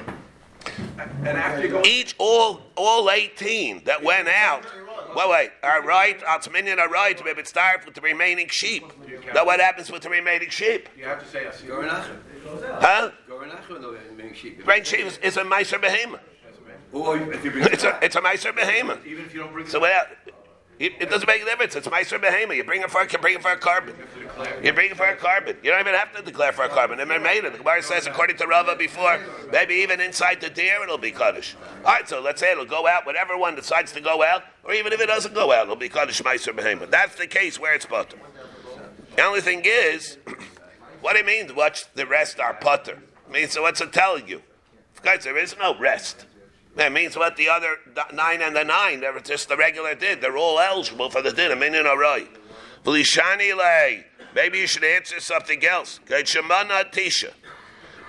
[0.98, 4.64] And after you go, Each all all eighteen that went out.
[5.14, 5.50] Wait, wait.
[5.62, 7.20] All right, Atzminian are right.
[7.24, 8.84] Maybe it starts with the remaining sheep.
[9.34, 10.88] Now what happens with the remaining sheep?
[10.96, 13.10] you have to say a Huh?
[13.28, 14.64] Goren Acher no main sheep.
[14.64, 16.20] Brain sheep is, is a miser behemoth.
[16.92, 19.04] Or if you It's a it's a miser behemoth.
[19.04, 20.04] Even if you don't bring So well,
[20.78, 21.76] it, doesn't make a difference.
[21.76, 22.56] It's miser behemoth.
[22.56, 23.94] You bring it for you bring it for a carbon.
[24.62, 25.56] You bring it for a carbon.
[25.62, 26.98] You don't even have to declare for a carbon.
[26.98, 27.52] They're made it.
[27.52, 29.20] The Gemara says, according to Rava before,
[29.52, 31.54] maybe even inside the deer it'll be kaddish.
[31.84, 33.06] All right, so let's say it'll go out.
[33.06, 35.88] Whatever one decides to go out, or even if it doesn't go out, it'll be
[35.88, 36.90] kaddish miser behemoth.
[36.90, 38.18] That's the case where it's butter.
[39.16, 40.18] The only thing is,
[41.00, 43.00] what it means, watch the rest are putter.
[43.28, 44.42] I mean, so what's it telling you?
[45.02, 46.26] Guys, there is no rest.
[46.76, 47.76] That means what the other
[48.12, 50.20] nine and the nine, they're just the regular did.
[50.20, 52.28] They're all eligible for the din, a minyan right.
[52.84, 54.04] V'lishani lei.
[54.34, 56.00] Maybe you should answer something else.
[56.06, 57.30] Tisha.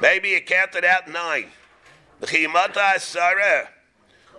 [0.01, 1.51] Maybe you counted out nine.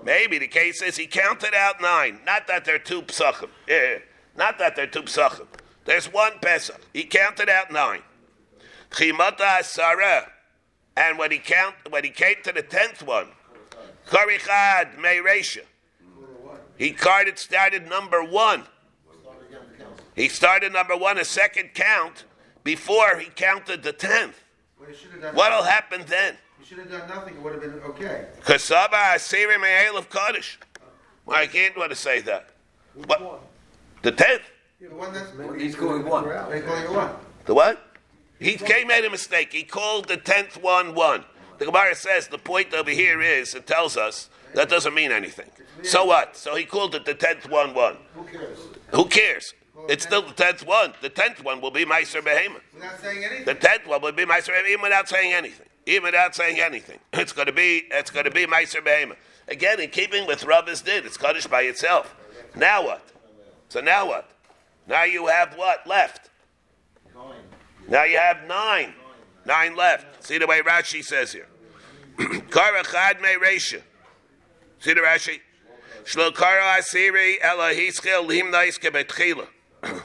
[0.04, 2.18] Maybe the case is he counted out nine.
[2.26, 3.48] Not that they're two psachim.
[3.68, 3.98] Yeah.
[4.36, 5.46] Not that they're two psachim.
[5.84, 6.80] There's one pesach.
[6.92, 8.02] He counted out nine.
[8.90, 10.30] Chimata asara.
[10.96, 13.28] And when he count, when he came to the tenth one,
[14.06, 15.62] Karichad Meiresha.
[16.76, 18.64] He carded started number one.
[20.14, 22.24] He started number one, a second count,
[22.64, 24.42] before he counted the tenth.
[24.78, 25.34] Well, you should have done.
[25.34, 26.36] What'll happen then?
[26.58, 27.34] He should have done nothing.
[27.34, 28.26] It would have been okay.
[28.42, 30.58] Kasaba Asiri Me'el of Kaddish.
[31.26, 32.50] Well, I can't want to say that.
[32.94, 33.42] What?
[34.02, 34.42] The tenth?
[34.80, 35.30] The one that's.
[35.60, 36.24] He's going one.
[36.50, 37.10] They call you one.
[37.44, 37.82] The what?
[38.38, 39.52] He came made a mistake.
[39.52, 41.24] He called the tenth one one.
[41.58, 45.50] The Gemara says the point over here is it tells us that doesn't mean anything.
[45.82, 46.36] So what?
[46.36, 47.96] So he called it the tenth one one.
[48.14, 48.58] Who cares?
[48.92, 49.54] Who cares?
[49.88, 50.94] It's still the tenth one.
[51.02, 52.62] The tenth one will be Meiser Behemoth.
[52.78, 53.44] Not saying anything.
[53.44, 55.66] The tenth one will be Meiser Behemoth even without saying anything.
[55.86, 56.98] Even without saying anything.
[57.12, 59.18] It's going to be it's going to be Meiser Behemoth.
[59.48, 62.14] Again, in keeping with Rava's did, it's Kaddish by itself.
[62.56, 63.02] Now what?
[63.68, 64.28] So now what?
[64.88, 66.30] Now you have what left?
[67.14, 67.34] Nine.
[67.88, 68.94] Now you have nine.
[69.46, 70.24] Nine left.
[70.24, 71.46] See the way Rashi says here.
[72.50, 73.80] Kara chad me resha.
[74.80, 75.40] See the Rashi?
[76.04, 79.46] Shlo kara asiri ela hischel limnais kebetchila.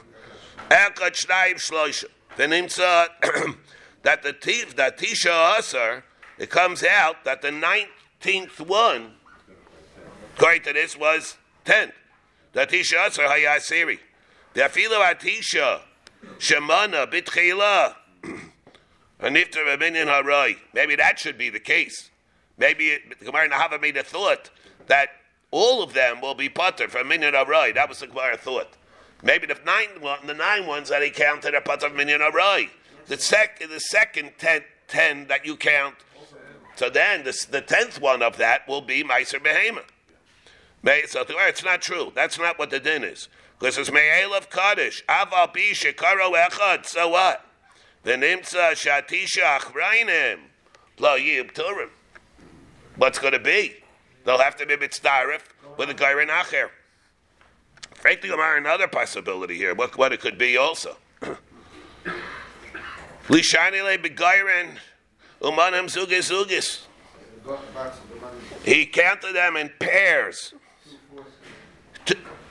[0.70, 2.04] Echad shnayim shloisha.
[2.36, 3.08] V'nimtza
[4.02, 6.04] that the t- that Tisha Asar,
[6.38, 9.14] it comes out that the nineteenth one,
[10.36, 11.92] according to this, was tenth.
[12.52, 13.98] That Tisha Asar hayasiri.
[14.54, 15.80] The afilu atisha
[16.38, 17.96] shemana bitchila.
[19.22, 20.56] Hanifter v'minyan harai.
[20.74, 22.10] Maybe that should be the case.
[22.58, 24.50] Maybe the Gemara Nahava made a thought
[24.88, 25.10] that
[25.50, 27.72] all of them will be putter from minyan harai.
[27.74, 28.68] That was the Gemara thought.
[29.22, 32.68] Maybe the nine one, the nine ones that he counted are putter from minyan harai.
[33.06, 35.94] The sec, the second ten, ten that you count.
[36.74, 39.82] So then the, the tenth one of that will be Meiser Behema.
[41.08, 42.10] So it's not true.
[42.14, 43.28] That's not what the din is.
[43.58, 45.04] Because it's Me'el of Kaddish.
[45.06, 46.86] Aval Pi Shekaro Echad.
[46.86, 47.44] So what?
[48.02, 50.38] The Nimtza Shatisha Achrainim.
[50.98, 51.90] Lo Yib Turim.
[52.96, 53.74] What's going to be?
[54.24, 55.40] They'll have to be mitzdarif
[55.76, 56.68] with a Gairin Acher.
[57.94, 59.74] Frankly, Gemara, another possibility here.
[59.74, 60.96] What, what it could be also.
[63.28, 64.76] Lishani le begairin
[65.40, 66.86] umanim zugis zugis.
[68.64, 70.54] He counted them in pairs.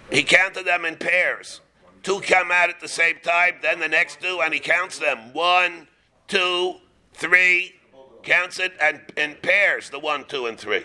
[0.10, 1.62] He counted them in pairs.
[2.04, 5.34] Two come out at the same time, then the next two, and he counts them.
[5.34, 5.88] One,
[6.28, 6.76] two,
[7.14, 7.76] three.
[8.24, 10.84] Counts it and in pairs, the one, two, and three.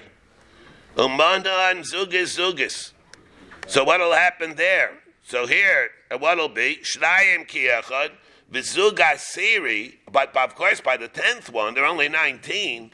[0.96, 2.92] Umanan zugis zugis.
[3.66, 4.92] So what'll happen there?
[5.22, 6.79] So here, uh, what'll be?
[6.83, 8.12] Shnayim kiyachad,
[8.50, 12.92] v'zug asiri, but but of course by the tenth one, there are only 19.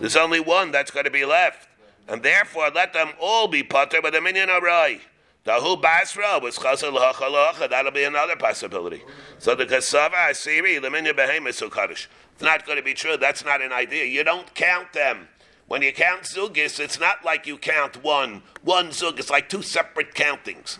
[0.00, 1.68] There's only one that's going to be left.
[2.08, 5.00] And therefore, let them all be putter with a minyan arai.
[5.44, 7.68] Dahu basra was chazal hachalacha.
[7.68, 9.02] That'll be another possibility.
[9.38, 12.08] So the kasava asiri, the minyan behemoth kaddish.
[12.34, 13.16] It's not going to be true.
[13.16, 14.04] That's not an idea.
[14.04, 15.28] You don't count them.
[15.66, 18.42] When you count zugis, it's not like you count one.
[18.62, 19.18] One zug.
[19.18, 20.78] It's like two separate countings.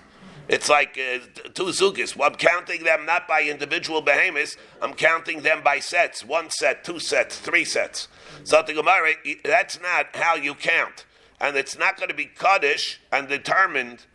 [0.48, 1.18] It's like uh,
[1.55, 2.14] two zugis.
[2.14, 4.57] Well, I'm counting them not by individual behemoths.
[4.81, 6.25] I'm counting them by sets.
[6.25, 8.09] One set, two sets, three sets.
[8.44, 11.07] So the Gemara, that's not how you count.
[11.40, 14.07] And it's not going to be Kaddish and determined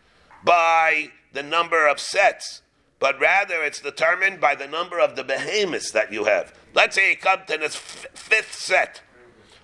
[0.44, 2.62] by the number of sets,
[2.98, 6.54] but rather it's determined by the number of the behemoths that you have.
[6.74, 9.02] Let's say you come to this f- fifth set.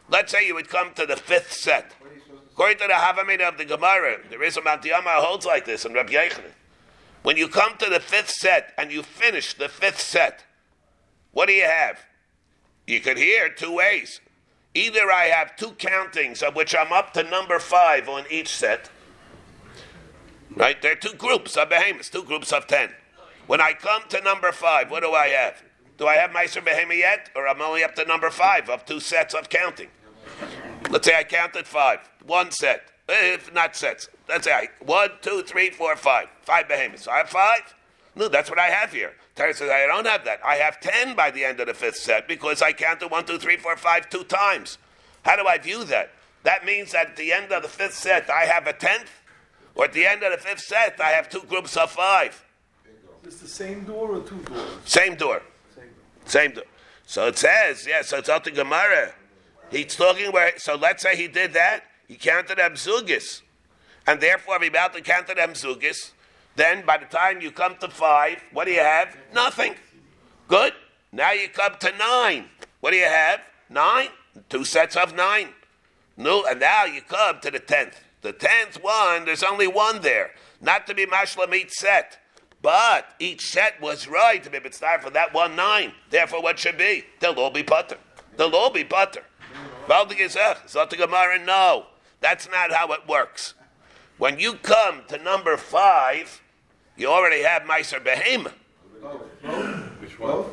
[0.08, 1.92] Let's say you would come to the fifth set.
[2.52, 5.92] According to the Havamina of the Gemara, there is a Mantiyama holds like this in
[5.92, 6.52] Rabbi Yechanan.
[7.22, 10.44] When you come to the fifth set and you finish the fifth set,
[11.32, 12.04] what do you have?
[12.86, 14.20] You could hear two ways.
[14.74, 18.90] Either I have two countings of which I'm up to number five on each set,
[20.56, 20.80] right?
[20.80, 22.90] There are two groups of behemoths, two groups of ten.
[23.46, 25.62] When I come to number five, what do I have?
[25.96, 29.00] Do I have Meiser Behemoth yet, or I'm only up to number five of two
[29.00, 29.88] sets of counting?
[30.90, 34.08] Let's say I counted five, one set, if not sets.
[34.28, 37.06] Let's say I, one, two, three, four, five, five behemoths.
[37.06, 37.74] I have five.
[38.16, 39.14] No, that's what I have here.
[39.34, 40.40] Terry says I don't have that.
[40.44, 43.38] I have ten by the end of the fifth set because I counted one, two,
[43.38, 44.78] three, four, five two times.
[45.22, 46.10] How do I view that?
[46.44, 49.10] That means that at the end of the fifth set I have a tenth,
[49.74, 52.44] or at the end of the fifth set I have two groups of five.
[53.24, 54.60] It's the same door or two doors?
[54.84, 55.42] Same door.
[55.74, 55.92] Same door.
[56.26, 56.64] Same door.
[57.06, 59.14] So it says, yeah, so it's out the Gemara.
[59.70, 61.84] He's talking where, so let's say he did that.
[62.06, 63.42] He counted them zugis.
[64.06, 66.12] And therefore, if he about to count them zugis,
[66.56, 69.16] then by the time you come to five, what do you have?
[69.32, 69.74] Nothing.
[70.48, 70.74] Good.
[71.12, 72.46] Now you come to nine.
[72.80, 73.40] What do you have?
[73.70, 74.08] Nine.
[74.48, 75.48] Two sets of nine.
[76.16, 78.03] No, and now you come to the tenth.
[78.24, 80.30] The tenth one, there's only one there.
[80.58, 82.18] Not to be mashlam each set.
[82.62, 85.92] But each set was right to be mitzvah for that one nine.
[86.08, 87.04] Therefore, what should be?
[87.20, 87.98] They'll all be butter.
[88.38, 89.24] They'll all be butter.
[89.86, 91.84] Valdig Gezech, Zot no.
[92.22, 93.52] That's not how it works.
[94.16, 96.40] When you come to number five,
[96.96, 98.54] you already have Meiser Behema.
[100.00, 100.46] Which one?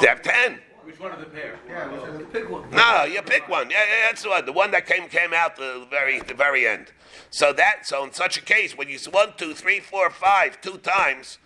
[0.00, 0.60] They have ten.
[1.02, 1.58] Which one of the pair?
[1.68, 2.70] Yeah, which is- Pick one.
[2.70, 3.68] No, you pick one.
[3.70, 4.46] Yeah, yeah, that's the one.
[4.46, 6.92] The one that came came out the very the very end.
[7.28, 10.60] So that so in such a case, when you s- one, two, three, four, five,
[10.60, 11.38] two times,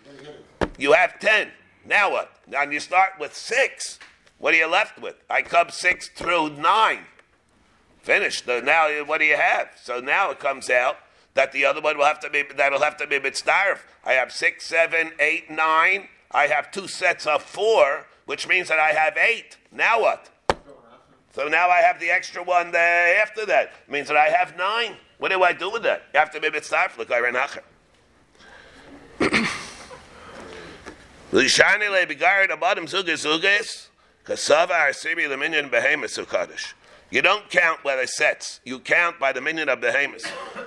[0.77, 1.51] you have ten.
[1.83, 2.31] Now what?
[2.45, 3.97] Now you start with six.
[4.37, 5.15] What are you left with?
[5.27, 7.05] I come six through nine.
[8.03, 8.45] Finished.
[8.45, 9.69] So now what do you have?
[9.81, 10.97] So now it comes out
[11.33, 13.79] that the other one will have to be that'll have to be mitzdarif.
[14.05, 16.09] I have six, seven, eight, nine.
[16.29, 19.57] I have two sets of four, which means that I have eight.
[19.71, 20.29] Now what?
[21.33, 23.71] So now I have the extra one there after that.
[23.87, 24.95] It means that I have nine.
[25.17, 26.03] What do I do with that?
[26.13, 27.63] You have to be mitzvah for the nacher.
[31.31, 33.87] Lishani le bigarid abadim zugas zugas
[34.23, 36.73] kasava arsiri the minion behemoth sukadish.
[37.09, 38.59] You don't count by the sets.
[38.65, 40.25] You count by the minion of behemoth.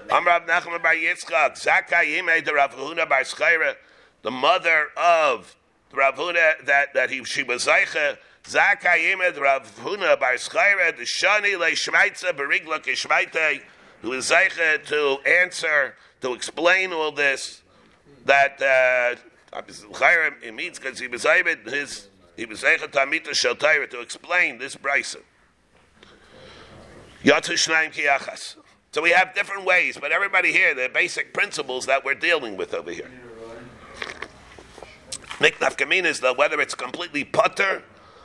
[0.08, 3.74] Amrav Nachman bar Yitzchak Zakai Yimei de Rav Huna bar Schreira,
[4.22, 5.54] the mother of
[5.92, 8.18] Rav Huna that that he she was Zeicha.
[8.42, 13.62] De Rav Huna bar Schreira the Shani le Shmeitza berigla kishmeite
[14.02, 17.62] who is Zeicha to answer to explain all this
[18.24, 18.60] that.
[18.60, 19.20] Uh,
[19.52, 25.16] it means because he was his he was able to to explain this brisa.
[28.92, 32.74] So we have different ways, but everybody here, the basic principles that we're dealing with
[32.74, 33.10] over here.
[35.40, 37.82] Kamin is the whether it's completely putter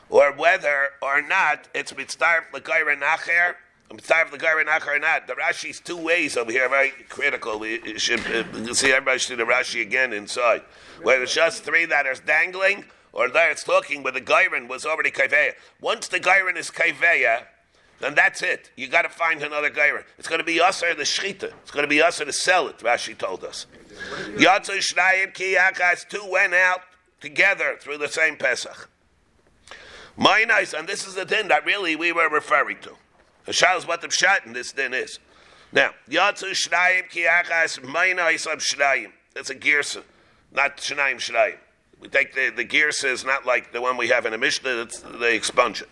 [0.09, 3.55] or whether or not it's mitzvah l'gayra nacher,
[3.91, 5.27] mitzvah l'gayra nacher or not.
[5.27, 7.59] The Rashi's two ways over here very critical.
[7.59, 10.61] We should uh, see everybody should see the Rashi again inside.
[11.01, 14.85] Whether it's just three that are dangling, or there it's talking where the gairin was
[14.85, 15.53] already kaiveya.
[15.79, 17.43] Once the gairin is kaiveya,
[18.01, 18.71] then that's it.
[18.75, 20.03] You got to find another gairin.
[20.17, 21.53] It's going to be us or the shchita.
[21.61, 22.79] It's going to be us or to sell it.
[22.79, 23.67] Rashi told us.
[24.35, 25.57] Yatzu shnayim ki
[26.09, 26.81] Two went out
[27.25, 28.89] together through the same Pesach.
[30.15, 32.91] My nice, and this is the din that really we were referring to.
[33.45, 35.19] The is what the pshat in this din is.
[35.73, 39.11] Now, Yatzu shnayim ki achas of shnayim.
[39.33, 40.03] That's a girsa
[40.55, 41.57] not Shanaim Shanaim.
[41.99, 44.81] We take the, the gear is not like the one we have in a Mishnah,
[44.81, 45.87] it's the expunsion.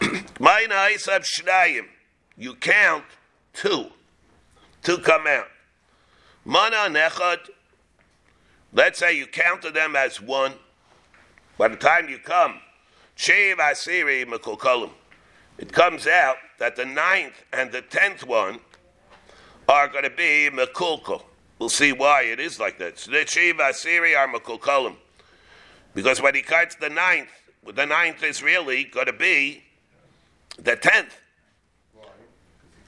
[0.40, 1.86] Mine Isab Shnaim.
[2.36, 3.04] You count
[3.52, 3.86] two.
[4.82, 5.48] Two come out.
[6.44, 7.50] Mana Nechad.
[8.72, 10.54] Let's say you counted them as one.
[11.58, 12.60] By the time you come,
[13.16, 14.90] Sheiv Asiri Mekulkolim.
[15.58, 18.60] It comes out that the ninth and the tenth one
[19.68, 21.22] are going to be Mekulkol.
[21.58, 22.96] We'll see why it is like that.
[22.96, 24.96] The Shev Asiri are Mekulkolim.
[25.94, 27.28] Because when he cuts the ninth,
[27.74, 29.62] the ninth is really going to be
[30.58, 31.14] the tenth.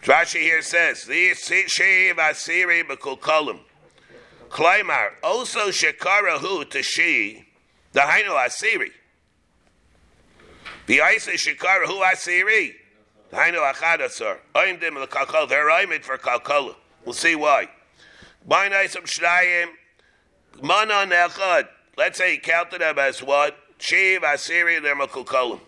[0.02, 3.60] Rashi here says, Shiv Asiri Mekulkolim.
[4.54, 7.44] Klaimar, also Shekarahu to Shi,
[7.90, 8.92] the Hainu Asiri.
[10.86, 12.70] The Isa Shekarahu Asiri.
[13.30, 14.36] The Hainu Achadasar.
[14.54, 15.48] Oimdim Lekakol.
[15.48, 16.76] They're oimid for Kalkola.
[17.04, 17.68] We'll see why.
[18.48, 19.70] Bainaisim Shnayim,
[20.62, 21.66] Mana Nechad.
[21.98, 23.56] Let's say he counted them as what?
[23.78, 25.58] Shiv, Assyri, they're Makukalim.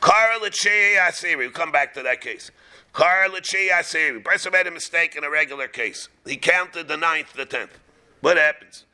[0.00, 1.36] Kara Lachi Assyri.
[1.36, 2.50] We'll come back to that case.
[2.94, 4.24] Kara Lachi Assyri.
[4.24, 6.08] Person made a mistake in a regular case.
[6.24, 7.78] He counted the ninth, the tenth.
[8.20, 8.84] What happens?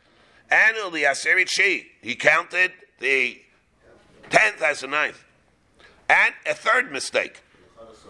[0.50, 1.86] Annually, Assyri Chi.
[2.02, 3.40] He counted the
[4.30, 5.24] tenth as the ninth.
[6.08, 7.40] And a third mistake.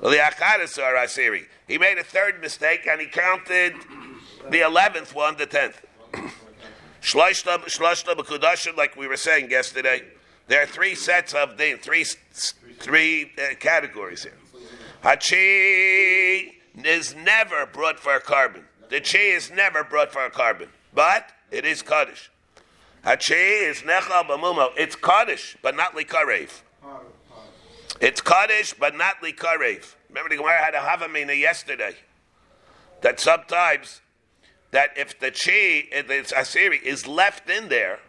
[0.03, 3.75] He made a third mistake and he counted
[4.51, 5.85] the eleventh one, the tenth.
[7.01, 10.03] Shlashta b'kudashim, like we were saying yesterday,
[10.49, 14.37] there are three sets of the three three uh, categories here.
[15.03, 16.53] Hachi
[16.83, 18.65] is never brought for a carbon.
[18.91, 22.31] The chi is never brought for a carbon, but it is kaddish.
[23.05, 24.71] Hachi is nechal b'mumo.
[24.77, 26.51] It's kaddish, but not likarev.
[28.01, 29.95] It's kaddish, but not likarev.
[30.09, 31.97] Remember the Gemara had a havamina yesterday
[33.03, 34.01] that sometimes
[34.71, 38.01] that if the chi, the asiri, is left in there,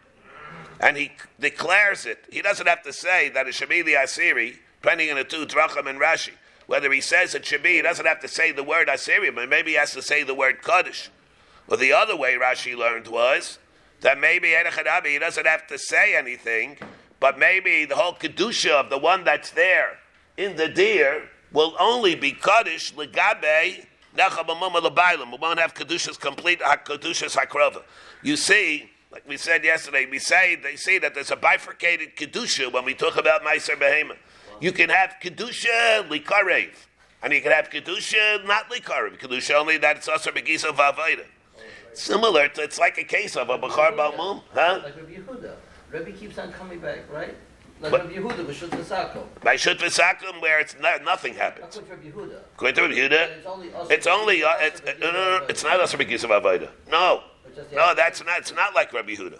[0.79, 4.55] and he declares it, he doesn't have to say that it should be the asiri,
[4.81, 6.31] depending on the two dracham and Rashi.
[6.67, 9.49] Whether he says it should be, he doesn't have to say the word asiri, but
[9.49, 11.09] maybe he has to say the word kaddish.
[11.67, 13.59] Well, the other way Rashi learned was
[14.01, 16.77] that maybe Erechadabi, he doesn't have to say anything,
[17.19, 19.97] but maybe the whole kedusha of the one that's there
[20.37, 23.85] in the deer will only be kaddish legabe
[24.15, 27.83] we won't have Kedushas complete Kedushas Hakrova.
[28.23, 32.71] You see, like we said yesterday, we say they say that there's a bifurcated Kedusha
[32.71, 34.15] when we talk about Meiser Behema.
[34.61, 36.69] You can have Kedusha Likarev,
[37.23, 39.19] and you can have Kedusha not Likarev.
[39.19, 41.25] Kedusha only that it's also Begisa Vavaida.
[41.97, 44.81] Similar to, it's like a case of a Bachar Balmum, huh?
[44.83, 45.55] Like Rabbi Yehuda.
[45.91, 47.35] Rabbi keeps on coming back, right?
[47.81, 49.23] Like Rabbi Yehuda with Shut V'Sakum.
[49.43, 51.75] By Shut V'Sakum, where it's not, nothing happens.
[51.75, 52.39] According to Rabbi Yehuda.
[52.55, 53.87] According to Rabbi Yehuda, It's only us.
[53.89, 56.69] it's only uh, it's, uh, no, no, no, it's not us Rabbi Yisrael Avodah.
[56.91, 57.21] No,
[57.73, 58.39] no, that's not.
[58.39, 59.39] It's not like Rabbi Yehuda.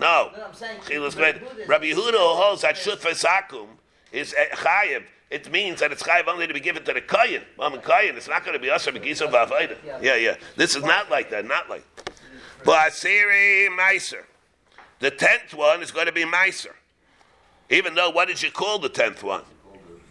[0.00, 0.78] No, No, I'm saying.
[0.80, 3.66] Rabbi Yehuda is- Rabbi Yehuda holds that Shut V'Sakum
[4.12, 5.04] is uh, chayiv.
[5.30, 7.42] It means that it's chayiv only to be given to the kohen.
[7.56, 8.16] Mom and kohen.
[8.16, 9.76] It's not going to be us Rabbi Yisrael Avodah.
[10.02, 10.36] Yeah, yeah.
[10.56, 11.44] This is not like that.
[11.44, 11.84] Not like.
[12.64, 14.24] But Asiri Meiser.
[14.98, 16.74] The tenth one is going to be Meiser.
[17.70, 19.44] Even though, what did you call the tenth one?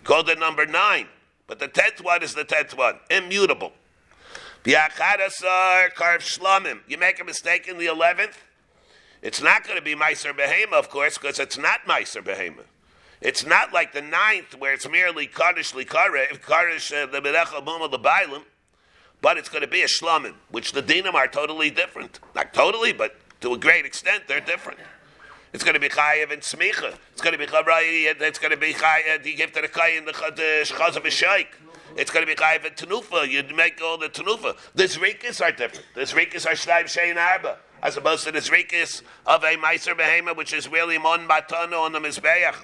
[0.06, 1.08] Called it number nine.
[1.48, 2.96] But the tenth one is the tenth one.
[3.10, 3.74] Immutable.
[4.64, 6.80] V'achadasar karv shlamim.
[6.88, 8.38] You make a mistake in the eleventh,
[9.22, 12.64] it's not going to be Meiser Behema, of course, because it's not Meiser Behema.
[13.22, 17.92] It's not like the ninth, where it's merely Kaddish Likare, Kaddish uh, the Berecha Buma
[17.92, 18.44] the Bailim,
[19.22, 22.20] but it's going to be a Shlamim, which the Dinim are totally different.
[22.34, 24.80] Not totally, but to a great extent, they're different.
[25.52, 26.96] It's going to be Chayev and Smicha.
[27.12, 30.06] It's going to be Chavrai, it's going to be Chayev, you give to the Chayev
[30.06, 31.50] the Chaz of a Shaykh.
[31.98, 33.28] It's going to be Chayev and Tanufa.
[33.28, 34.56] You make all the Tanufa.
[34.76, 35.86] The Zrikas are different.
[35.96, 40.36] The Zrikas are Shnaim Shein Arba as opposed to the zrikas of a meiser behema,
[40.36, 42.56] which is really mon matano on the mizbeach.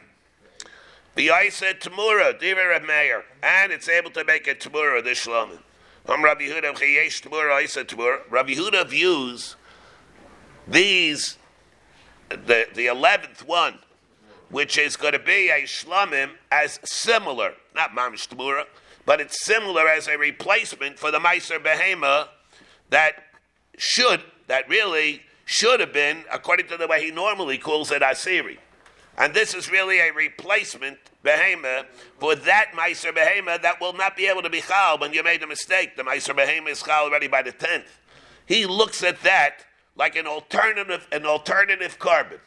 [1.15, 5.59] The said tamura, diver of meir, and it's able to make a tamura this shlomin.
[6.07, 8.19] Um, Rabbi Yehuda chayesh tamura, said tamura.
[8.29, 9.55] Rabbi Yehuda views
[10.67, 11.37] these
[12.27, 13.79] the the eleventh one,
[14.49, 18.65] which is going to be a shlamim, as similar, not mamish tamura,
[19.05, 22.27] but it's similar as a replacement for the meiser behema
[22.89, 23.23] that
[23.77, 28.57] should that really should have been, according to the way he normally calls it, Asiri.
[29.17, 31.85] And this is really a replacement behema
[32.19, 35.41] for that Meiser behema that will not be able to be chal when you made
[35.41, 35.95] a mistake.
[35.95, 37.99] The Meiser behema is chal already by the tenth.
[38.45, 42.39] He looks at that like an alternative, an alternative carbon.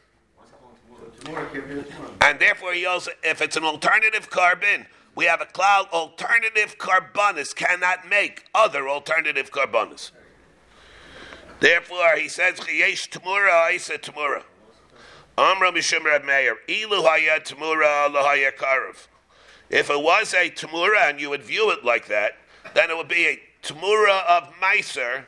[2.21, 7.55] And therefore, he also, if it's an alternative carbon, we have a cloud alternative carbonus
[7.55, 10.13] cannot make other alternative carbonus.
[11.61, 14.45] Therefore, he says, Chayesh Tamura, Isa Tamura.
[15.39, 19.07] Amra Mishim Rab Meir, Ilu Haya Tamura, Lahaya Karav.
[19.71, 22.33] If it was a Tamura and you would view it like that,
[22.75, 25.27] then it would be a Tamura of Meiser,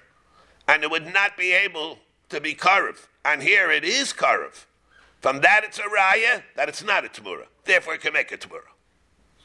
[0.67, 3.07] and it would not be able to be Karav.
[3.25, 4.65] And here it is Karav.
[5.21, 7.45] From that it's a Raya, that it's not a Tamura.
[7.65, 8.63] Therefore, it can make a Tamura.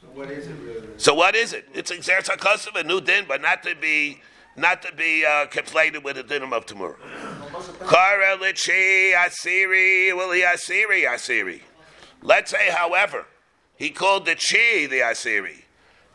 [0.00, 0.88] So what is it really?
[0.96, 1.68] So what is it?
[1.74, 4.20] It's Exerz HaKosav, a new din, but not to be
[4.56, 6.96] not to be uh, conflated with the dinim of tomorrow.
[7.88, 11.60] Kara lichi asiri wili asiri asiri.
[12.22, 13.26] Let's say, however,
[13.76, 15.64] he called the chi the asiri,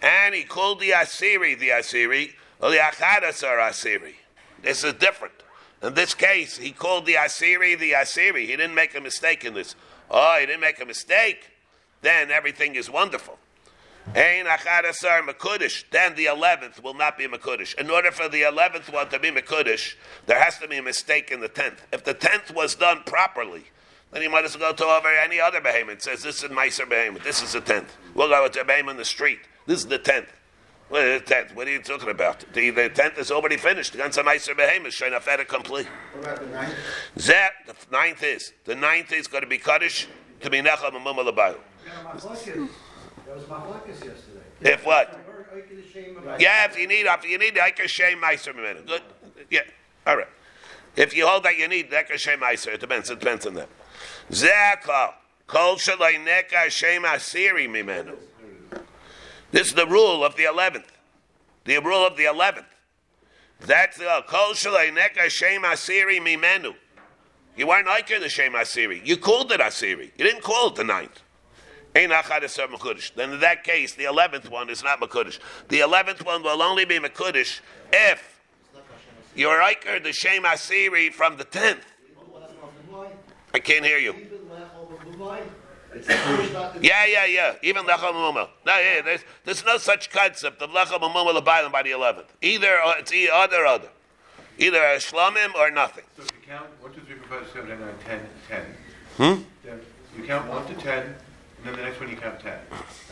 [0.01, 4.15] and he called the asiri the asiri, or the achadasar asiri.
[4.61, 5.33] This is different.
[5.81, 8.41] In this case, he called the asiri the asiri.
[8.41, 9.75] He didn't make a mistake in this.
[10.09, 11.49] Oh, he didn't make a mistake.
[12.01, 13.37] Then everything is wonderful.
[14.15, 15.85] Ein achadasar mekudish.
[15.91, 17.75] Then the eleventh will not be mekudish.
[17.75, 19.95] In order for the eleventh one to be mekudish,
[20.25, 21.85] there has to be a mistake in the tenth.
[21.93, 23.65] If the tenth was done properly,
[24.11, 25.97] then you might as well go to over any other behemoth.
[25.97, 27.23] It says this is Meiser behemoth.
[27.23, 27.95] This is the tenth.
[28.13, 29.39] We'll go to a behemoth in the street.
[29.65, 30.27] This is the tenth.
[30.89, 31.55] What is the tenth?
[31.55, 32.43] What are you talking about?
[32.51, 33.95] The, the tenth is already finished.
[33.95, 35.87] Against a Meiser behemoth, Sheinafeta complete.
[36.11, 36.75] What about the ninth?
[37.17, 40.09] Zet, the ninth is the ninth is going to be kaddish
[40.41, 42.67] to be necham and mumma labayim.
[43.31, 44.41] That was yesterday.
[44.61, 45.07] If what?
[45.09, 47.87] I heard Oike the shame about- Yeah, if you need, if you need, I can
[47.87, 48.85] shame meiser minute.
[48.85, 49.01] Good.
[49.49, 49.61] Yeah.
[50.05, 50.27] All right.
[50.97, 52.73] If you hold that you need, that can shame meiser.
[52.73, 53.09] It depends.
[53.09, 53.69] It depends on that.
[54.31, 55.13] Zeka
[55.47, 58.17] kol shem asiri mimenu.
[59.51, 60.91] This is the rule of the eleventh.
[61.63, 62.67] The rule of the eleventh.
[63.61, 66.75] That's the kol shalai neka shem asiri mimenu.
[67.55, 69.05] You weren't like the shem asiri.
[69.05, 70.11] You called it asiri.
[70.17, 71.21] You didn't call it the ninth.
[71.93, 75.39] Then in that case, the eleventh one is not Makudish.
[75.67, 77.59] The eleventh one will only be Makudish
[77.91, 78.41] if
[79.35, 81.85] you're iker the shem asiri from the tenth.
[83.53, 84.15] I can't hear you.
[86.81, 87.55] Yeah, yeah, yeah.
[87.61, 88.47] Even lechem umuma.
[88.65, 92.33] No, yeah, there's, there's no such concept of lechem umuma lebayim by the eleventh.
[92.41, 93.89] Either or it's either other.
[94.57, 96.03] Either a shlamim or nothing.
[96.15, 98.65] So if you count 1, 2, 3, 4, 5, 6, 7, 8, 9, 10, 10.
[99.17, 99.43] Hmm?
[99.63, 99.79] Then
[100.17, 101.15] you count 1 to 10,
[101.63, 102.53] and then the next one you count 10.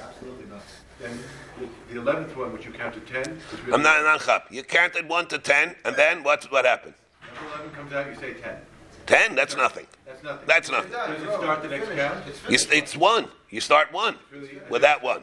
[0.02, 0.62] Absolutely nothing.
[1.00, 1.20] Then
[1.60, 3.28] the, the 11th one, which you counted 10, is
[3.62, 4.52] really, I'm not an anchap.
[4.52, 6.44] You counted one to ten, and then what?
[6.52, 6.94] What happened?
[7.36, 8.56] Number 11 comes out, you say 10.
[9.06, 9.36] Ten?
[9.36, 9.88] That's nothing.
[10.06, 10.46] That's nothing.
[10.48, 10.92] That's nothing.
[10.92, 12.26] Does it start the next count?
[12.50, 13.28] You, s- it's one.
[13.50, 14.16] You start one
[14.70, 15.22] with that one.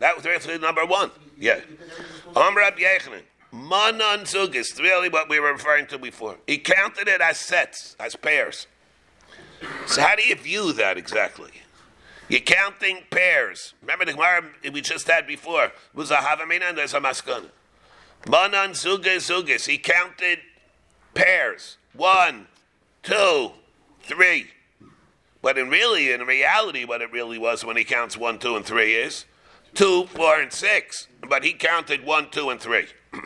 [0.00, 1.10] That was really number one.
[1.38, 1.60] Yeah.
[2.34, 3.22] Amrab Yechanan.
[3.50, 4.78] Manan Zugis.
[4.80, 6.36] Really what we were referring to before.
[6.46, 8.66] He counted it as sets, as pairs.
[9.86, 11.50] So how do you view that exactly?
[12.28, 13.74] You're counting pairs.
[13.82, 17.50] Remember the Gemara we just had before was a Havamina and there's a Maskana.
[18.28, 19.66] Manan Zugis Zugis.
[19.66, 20.38] He counted
[21.12, 21.76] pairs.
[21.92, 22.46] One,
[23.02, 23.52] two,
[24.02, 24.46] three.
[25.42, 28.64] But in really, in reality, what it really was when he counts one, two, and
[28.64, 29.26] three is
[29.74, 31.08] two, four, and six.
[31.28, 32.86] But he counted one, two, and three.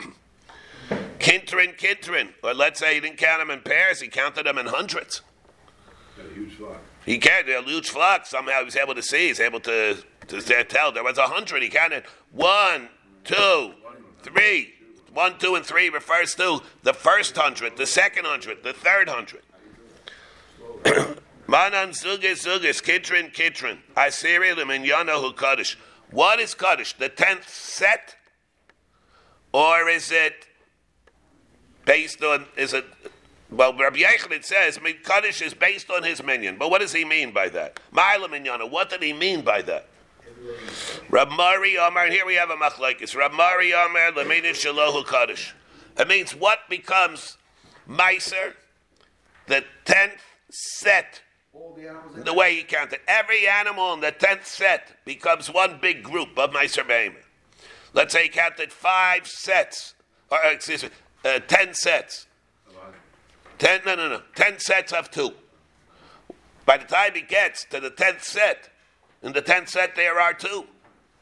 [1.19, 2.29] Kintrin, Kintrin.
[2.43, 5.21] Or let's say he didn't count them in pairs, he counted them in hundreds.
[6.19, 6.81] A huge flock.
[7.05, 8.25] He counted a huge flock.
[8.25, 9.97] Somehow he was able to see, he's able to
[10.29, 11.63] To tell there was a hundred.
[11.63, 12.89] He counted one,
[13.23, 13.73] two,
[14.21, 14.73] three.
[15.11, 19.41] One, two, and three refers to the first hundred, the second hundred, the third hundred.
[21.47, 23.79] Manan zugis zugis kitrin kitrin.
[23.97, 25.79] Asiri leminyana hu kaddish.
[26.11, 26.93] What is kaddish?
[26.93, 28.15] The tenth set,
[29.51, 30.47] or is it
[31.85, 32.45] based on?
[32.55, 32.85] Is it?
[33.51, 36.57] Well, Rabbi Yechon says kaddish is based on his minion.
[36.57, 37.79] But what does he mean by that?
[37.93, 38.69] Ma'ila minyana.
[38.69, 39.87] What did he mean by that?
[41.09, 43.15] Rab Mari Amar, here we have a machlekes.
[43.15, 45.53] Rab Mari Amar, leminin shalohu kaddish.
[45.97, 47.37] It means what becomes
[47.89, 48.53] meiser,
[49.47, 51.21] the tenth set
[51.51, 52.99] the the way he counted.
[53.07, 57.27] Every animal in the tenth set becomes one big group of Meiser Behemoth.
[57.93, 59.95] Let's say he counted five sets,
[60.31, 60.89] or excuse me,
[61.25, 62.27] uh, ten sets.
[63.59, 65.31] Ten, no, no, no, ten sets of two.
[66.65, 68.69] By the time he gets to the tenth set,
[69.21, 70.65] in the tenth set there are two.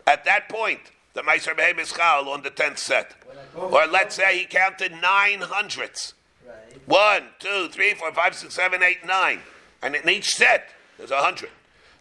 [0.05, 3.15] At that point, the Meiser Behemoth is chal on the tenth set.
[3.55, 6.13] Or let's say he counted nine hundredths.
[6.45, 6.55] Right.
[6.85, 9.39] One, two, three, four, five, six, seven, eight, nine.
[9.81, 11.49] And in each set, there's a hundred.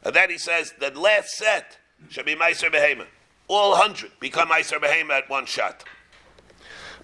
[0.03, 1.79] And then he says the last set
[2.11, 3.07] should be Meiser Behema.
[3.49, 5.83] All hundred become Meiser Behema at one shot.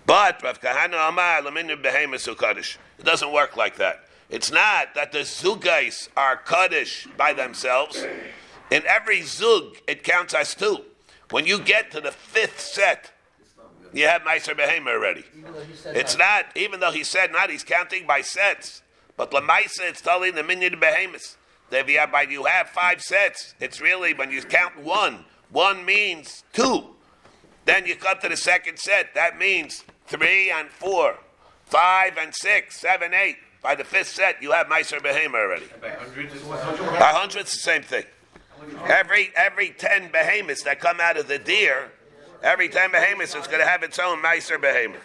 [0.07, 2.77] But Rav Kahana Amar Laminu Behema Sukadish.
[2.99, 4.05] It doesn't work like that.
[4.29, 8.05] It's not that the Zugais are Kaddish by themselves.
[8.71, 10.79] In every Zug, it counts as two.
[11.31, 13.11] When you get to the fifth set,
[13.93, 15.25] you have Meiser Behema already.
[15.37, 16.47] Even though he said It's not.
[16.55, 18.83] even though he said not, he's counting by sets.
[19.17, 21.37] But Lamaisa, it's telling the minion behemoths.
[21.71, 25.85] That if you have, you have five sets, it's really when you count one, one
[25.85, 26.85] means two.
[27.65, 31.17] Then you come to the second set, that means three and four,
[31.65, 33.37] five and six, seven, eight.
[33.63, 35.67] By the fifth set, you have Meiser Behema already.
[35.83, 38.05] A hundred's the same thing.
[38.87, 41.93] Every every ten behemoths that come out of the deer,
[42.43, 45.03] every ten behemoths is going to have its own Meiser Behemoth.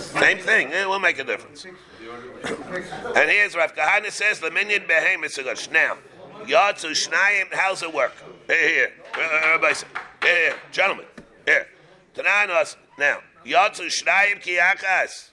[0.00, 0.70] Same thing.
[0.70, 1.64] It will make a difference.
[1.64, 5.68] and here's Rav Kahana says the minion behemoths are good.
[5.72, 5.96] Now,
[6.44, 8.12] Yatsu Shnayim, how's it work?
[8.46, 8.92] Here, here.
[9.14, 9.86] Uh, say,
[10.22, 10.54] here, here.
[10.72, 11.06] Gentlemen,
[11.46, 11.66] here.
[12.14, 15.30] Tananos, now, Yatsu Shnayim Kiyakas.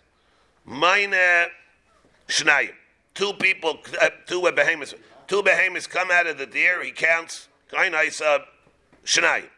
[0.66, 1.50] Meine
[2.28, 2.74] Shnayim.
[3.14, 4.96] Two people, uh, two behemoths.
[5.28, 6.82] Two behemoths come out of the deer.
[6.84, 7.50] He counts.
[7.74, 8.22] Nice.
[8.22, 8.40] Uh,
[9.06, 9.50] Shnayim.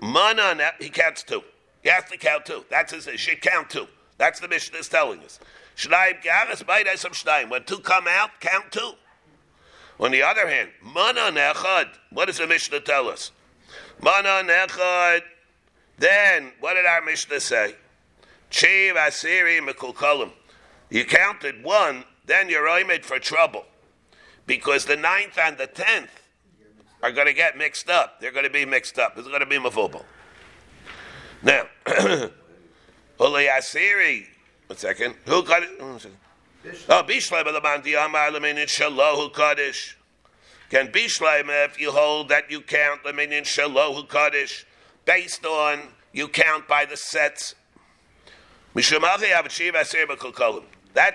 [0.00, 1.42] Mana, he counts two.
[1.82, 2.64] He has to count two.
[2.68, 3.06] That's his.
[3.06, 3.86] He should count two.
[4.16, 5.38] That's the mission is telling us.
[5.76, 7.50] Shnayim garas b'ayday some shnayim.
[7.50, 8.92] When two come out, count two.
[10.00, 11.88] On the other hand, mana nechad.
[12.10, 13.30] What does the Mishnah tell us?
[14.02, 15.22] Mana nechad.
[15.98, 17.74] Then what did our Mishnah say?
[18.50, 20.30] Chiv asiri mekulkalim.
[20.90, 23.66] You counted one, then you're oimed for trouble,
[24.46, 26.22] because the ninth and the tenth
[27.02, 28.20] are going to get mixed up.
[28.20, 29.18] They're going to be mixed up.
[29.18, 30.04] It's going to be mavubal.
[31.42, 32.30] Now, Uli
[33.46, 34.26] Asiri,
[34.66, 35.14] one second.
[35.26, 35.70] Who got it?
[35.80, 35.98] Oh,
[38.04, 39.96] Amar Laminin Shalohu Kaddish.
[40.70, 44.66] Can Bishlai, if you hold that you count Laminin Shalohu Kaddish,
[45.08, 45.80] based on
[46.12, 47.54] you count by the sets.
[48.74, 48.92] That's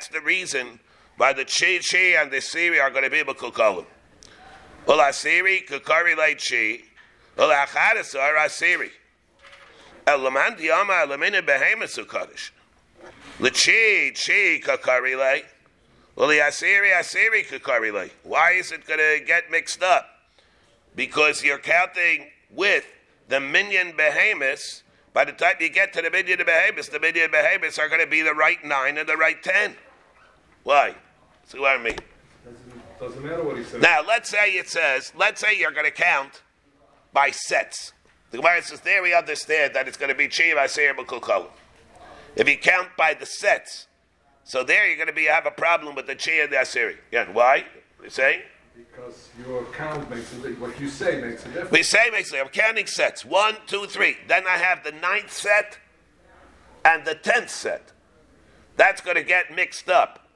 [0.08, 0.80] the reason
[1.18, 3.86] why the Chi Chi and the Siri are going to be Bakulkolim.
[4.88, 6.82] Ul Asiri, Kukari Leit Chi.
[7.38, 8.89] Ul Achadasar Asiri.
[10.08, 12.52] Elaman Diyama Elamina Behemasu Kaddish.
[13.39, 15.44] L'chi chi kakarile.
[16.16, 18.10] Well, the asiri asiri kakarile.
[18.24, 20.08] Why is it going to get mixed up?
[20.96, 22.86] Because you're counting with
[23.28, 24.84] the minion behemoths.
[25.13, 28.07] By the time you get to the minion behemoths, the minion behemoths are going to
[28.07, 29.76] be the right nine and the right ten.
[30.63, 30.95] Why?
[31.45, 31.97] See what I mean?
[32.99, 33.82] Doesn't matter what he says.
[33.82, 36.41] Now, let's say it says, let's say you're going to count
[37.11, 37.93] by sets.
[38.32, 41.49] The Gemara says there we understand that it's going to be Chiv Asir B'Kulkolim.
[42.36, 43.88] If you count by the sets,
[44.43, 46.97] so there you're going to be have a problem with the Chi and the Asiri.
[47.11, 47.65] Yeah, why?
[48.01, 48.43] We say
[48.76, 51.71] Because your count makes a di- what you say makes a difference.
[51.71, 54.17] we say basically I'm counting sets one, two, three.
[54.28, 55.78] Then I have the ninth set
[56.84, 57.91] and the tenth set.
[58.76, 60.28] That's going to get mixed up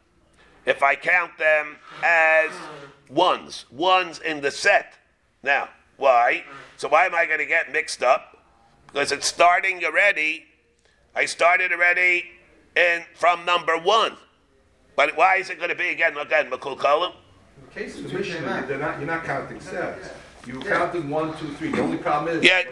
[0.66, 2.52] if I count them as
[3.10, 4.98] ones, ones in the set.
[5.42, 6.44] Now, why?
[6.76, 8.44] So why am I going to get mixed up?
[8.88, 10.46] Because it's starting already.
[11.16, 12.26] I started already
[12.76, 14.18] in from number one.
[14.96, 16.18] But why is it going to be again?
[16.18, 17.14] Again, McCool column.
[17.78, 20.10] In the case of the Mishnah, they're not, you're not counting sets.
[20.48, 21.70] You're counting one, two, three.
[21.72, 22.64] The only problem is Yeah,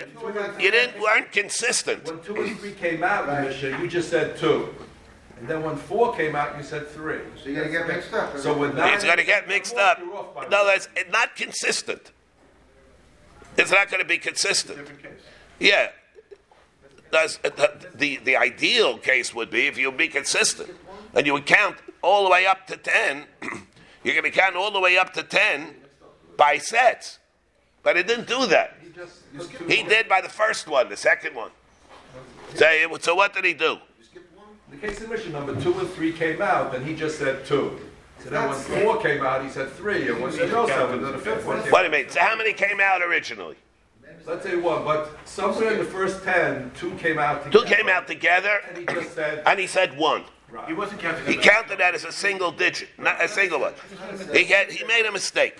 [0.60, 2.06] you didn't weren't consistent.
[2.06, 4.74] when two and three came out in you just said two.
[5.38, 7.20] And then when four came out, you said three.
[7.43, 8.38] So you're gonna get mixed up.
[8.38, 9.99] So with nine, It's going to get mixed up.
[9.99, 12.12] You're off by No, that's it's not consistent.
[13.58, 14.80] It's not going to be consistent.
[14.80, 15.12] Different case.
[15.60, 15.91] Yeah.
[17.12, 20.72] Does, uh, the, the ideal case would be if you would be consistent
[21.14, 23.26] and you would count all the way up to 10,
[24.06, 25.74] you're going to count all the way up to 10
[26.38, 27.18] by sets.
[27.82, 28.78] But he didn't do that.
[28.82, 31.49] He just, used two He did by the first one, the second one.
[32.53, 33.78] So, so what did he do?
[34.70, 37.80] The case in mission number two and three came out, then he just said two.
[38.24, 41.12] So then when four came out, he said three, and when he knows seven, then
[41.12, 42.10] the fifth one came What do you mean?
[42.10, 43.56] So how many came out originally?
[44.26, 47.76] Let's say one, but somewhere in the first ten, two came out Two together.
[47.76, 50.24] came out together, And he just said, and he said one.
[50.68, 51.26] He wasn't counting.
[51.26, 53.74] He counted that as a single digit, not a single one.
[54.34, 55.58] He had, he made a mistake,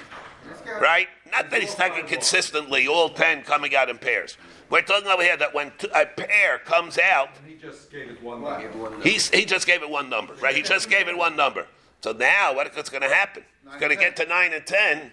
[0.80, 1.08] right?
[1.32, 4.38] Not that he's taking consistently all ten coming out in pairs.
[4.70, 8.22] We're talking over here that when two, a pair comes out, he just gave it
[8.22, 8.68] one line.
[9.04, 10.56] he's, he just gave it one number, right?
[10.56, 11.68] He just gave it one number.
[12.02, 13.44] So now what's going to happen?
[13.66, 15.12] It's going to get to nine and ten,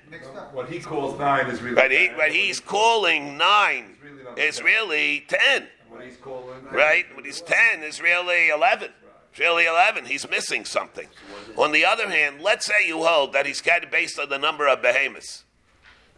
[0.53, 1.75] What he calls nine is really.
[1.75, 3.97] but he, but he's calling nine
[4.37, 5.69] is really ten.
[5.89, 6.63] What he's calling.
[6.71, 7.05] right?
[7.15, 8.91] When he's 10, is really 11.
[9.39, 10.07] Really 11.
[10.07, 11.09] He's missing something.
[11.57, 14.69] On the other hand, let's say you hold that he's counted based on the number
[14.69, 15.45] of behemoths.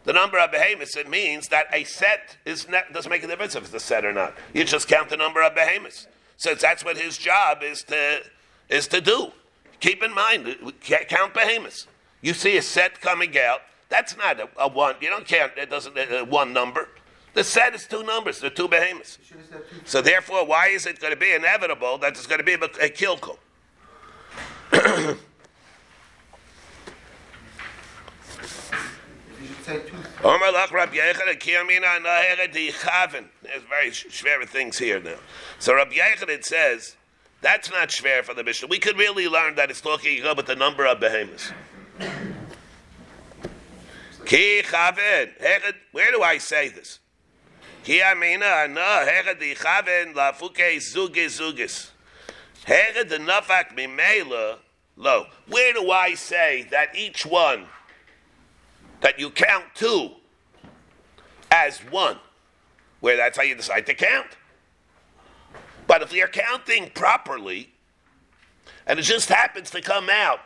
[0.03, 3.63] The number of behemoths, it means that a set is doesn't make a difference if
[3.63, 4.35] it's a set or not.
[4.53, 6.07] You just count the number of behemoths.
[6.37, 8.21] Since that's what his job is to,
[8.69, 9.31] is to do.
[9.79, 11.87] Keep in mind, count behemoths.
[12.21, 14.95] You see a set coming out, that's not a, a one.
[15.01, 16.89] You don't count, it doesn't, uh, one number.
[17.35, 19.19] The set is two numbers, they're two behemoths.
[19.27, 19.75] Should have said two.
[19.83, 22.55] So therefore, why is it going to be inevitable that there's going to be a,
[22.55, 23.37] a kilkel?
[24.71, 24.77] You
[29.47, 29.97] should say two.
[30.23, 33.25] Omar lach Rab Yechon Kiyamina Naheret Yichaven.
[33.43, 35.17] There's very schwere things here now.
[35.59, 36.95] So Rab Yechon it says
[37.41, 38.69] that's not schwer for the Mishnah.
[38.69, 41.51] We could really learn that it's talking about the number of behemoths.
[44.25, 45.33] Ki Chaven.
[45.91, 46.99] Where do I say this?
[55.47, 57.65] Where do I say that each one
[59.01, 60.11] that you count two
[61.51, 62.17] as one,
[63.01, 64.29] where that's how you decide to count.
[65.85, 67.69] But if you're counting properly,
[68.87, 70.39] and it just happens to come out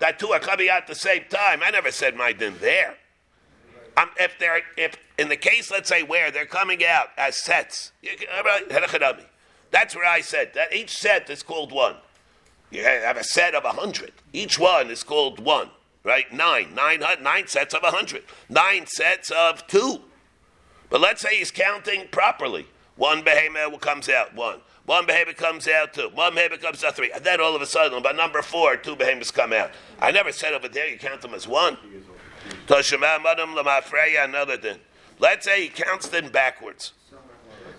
[0.00, 2.96] that two are coming out at the same time, I never said my din there.
[3.96, 7.92] Um, if they're if in the case, let's say where they're coming out as sets,
[9.70, 11.96] that's where I said that each set is called one.
[12.70, 14.12] You have a set of a hundred.
[14.32, 15.70] Each one is called one,
[16.02, 16.32] right?
[16.32, 20.00] Nine, nine, nine sets of a hundred, nine sets of two.
[20.90, 22.66] But let's say he's counting properly.
[22.96, 24.60] One behemoth comes out, one.
[24.86, 26.10] One behemoth comes out, two.
[26.14, 27.10] One behemoth comes out, three.
[27.10, 29.70] And then all of a sudden, by number four, two behemoths come out.
[30.00, 31.78] I never said over there you count them as one.
[34.16, 34.78] Another thing.
[35.18, 36.92] Let's say he counts them backwards.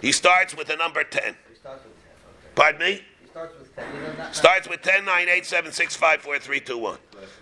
[0.02, 1.36] He starts with the number 10.
[1.50, 2.52] He starts with 10, okay.
[2.56, 3.02] Pardon me?
[3.30, 3.86] Starts with 10.
[3.94, 6.98] He does not- Starts with 10, 9, 8, 7, 6, 5, 4, 3, 2, 1.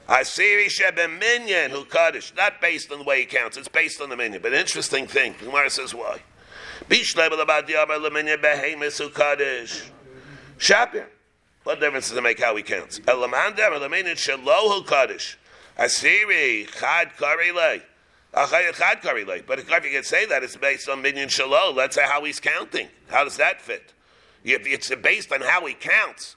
[0.10, 2.34] Asiri Shebem Minyan who Kaddish.
[2.36, 4.42] Not based on the way he counts, it's based on the Minyan.
[4.42, 6.20] But interesting thing, Gemara says why.
[10.58, 11.06] Shapir.
[11.64, 13.00] What difference does it make how he counts?
[13.08, 15.38] Elamandar Leminyan Shalo who Kaddish.
[15.78, 17.82] Asiri Chad Karilei.
[18.36, 19.46] Chad.
[19.46, 21.76] But if you can say that, it's based on Minyan Shalo.
[21.76, 22.88] Let's say how he's counting.
[23.10, 23.94] How does that fit?
[24.44, 26.36] It's based on how he counts.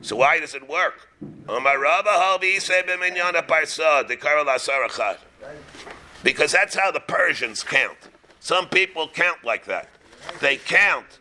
[0.00, 1.08] So why does it work?
[6.22, 7.98] Because that's how the Persians count.
[8.40, 9.88] Some people count like that.
[10.40, 11.18] They count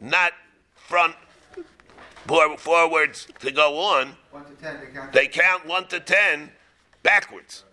[0.00, 0.32] not
[0.74, 1.14] front
[2.56, 4.16] forwards to go on.
[4.30, 5.12] One to ten, they count.
[5.12, 6.50] They count one to ten
[7.02, 7.64] backwards.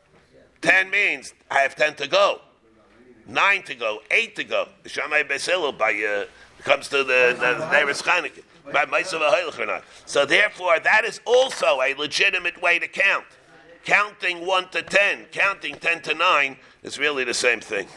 [0.62, 2.42] Ten means I have ten to go,
[3.28, 4.70] nine to go, eight to go.
[4.84, 6.26] The Shammai Basil by uh,
[6.64, 8.86] comes to the the Neres Chanukah by
[9.60, 9.84] or not.
[10.06, 13.26] So therefore, that is also a legitimate way to count.
[13.84, 17.88] Counting one to ten, counting ten to nine is really the same thing.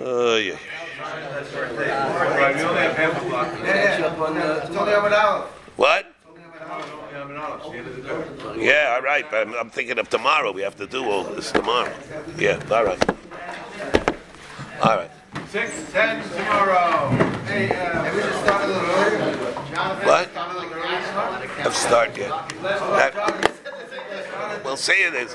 [0.00, 0.56] Oh yeah.
[1.00, 3.48] Right, we only have half a block.
[3.64, 4.06] Yeah, yeah.
[4.06, 5.46] Up on the- It's only Amud Aleph.
[5.76, 6.06] What?
[6.06, 7.10] It's only Amud Aleph.
[7.10, 8.64] We have an Aleph, it's the end of the day.
[8.66, 9.28] Yeah, all right.
[9.30, 10.52] But I'm, I'm thinking of tomorrow.
[10.52, 11.92] We have to do all this tomorrow.
[12.38, 13.10] Yeah, all right.
[14.82, 15.10] All right.
[15.48, 17.08] Six, ten tomorrow.
[17.46, 19.34] Hey, uh, we should start a little earlier.
[20.06, 20.30] What?
[20.30, 21.46] start a little earlier tomorrow?
[21.46, 22.30] Have start yet.
[22.62, 23.54] That-
[24.64, 25.34] We'll see it is.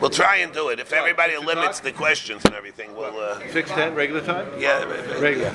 [0.00, 0.78] We'll try and do it.
[0.80, 3.18] If everybody limits the questions and everything, we'll.
[3.18, 4.46] Uh, Six, ten, regular time?
[4.58, 4.84] yeah.
[5.20, 5.50] Regular.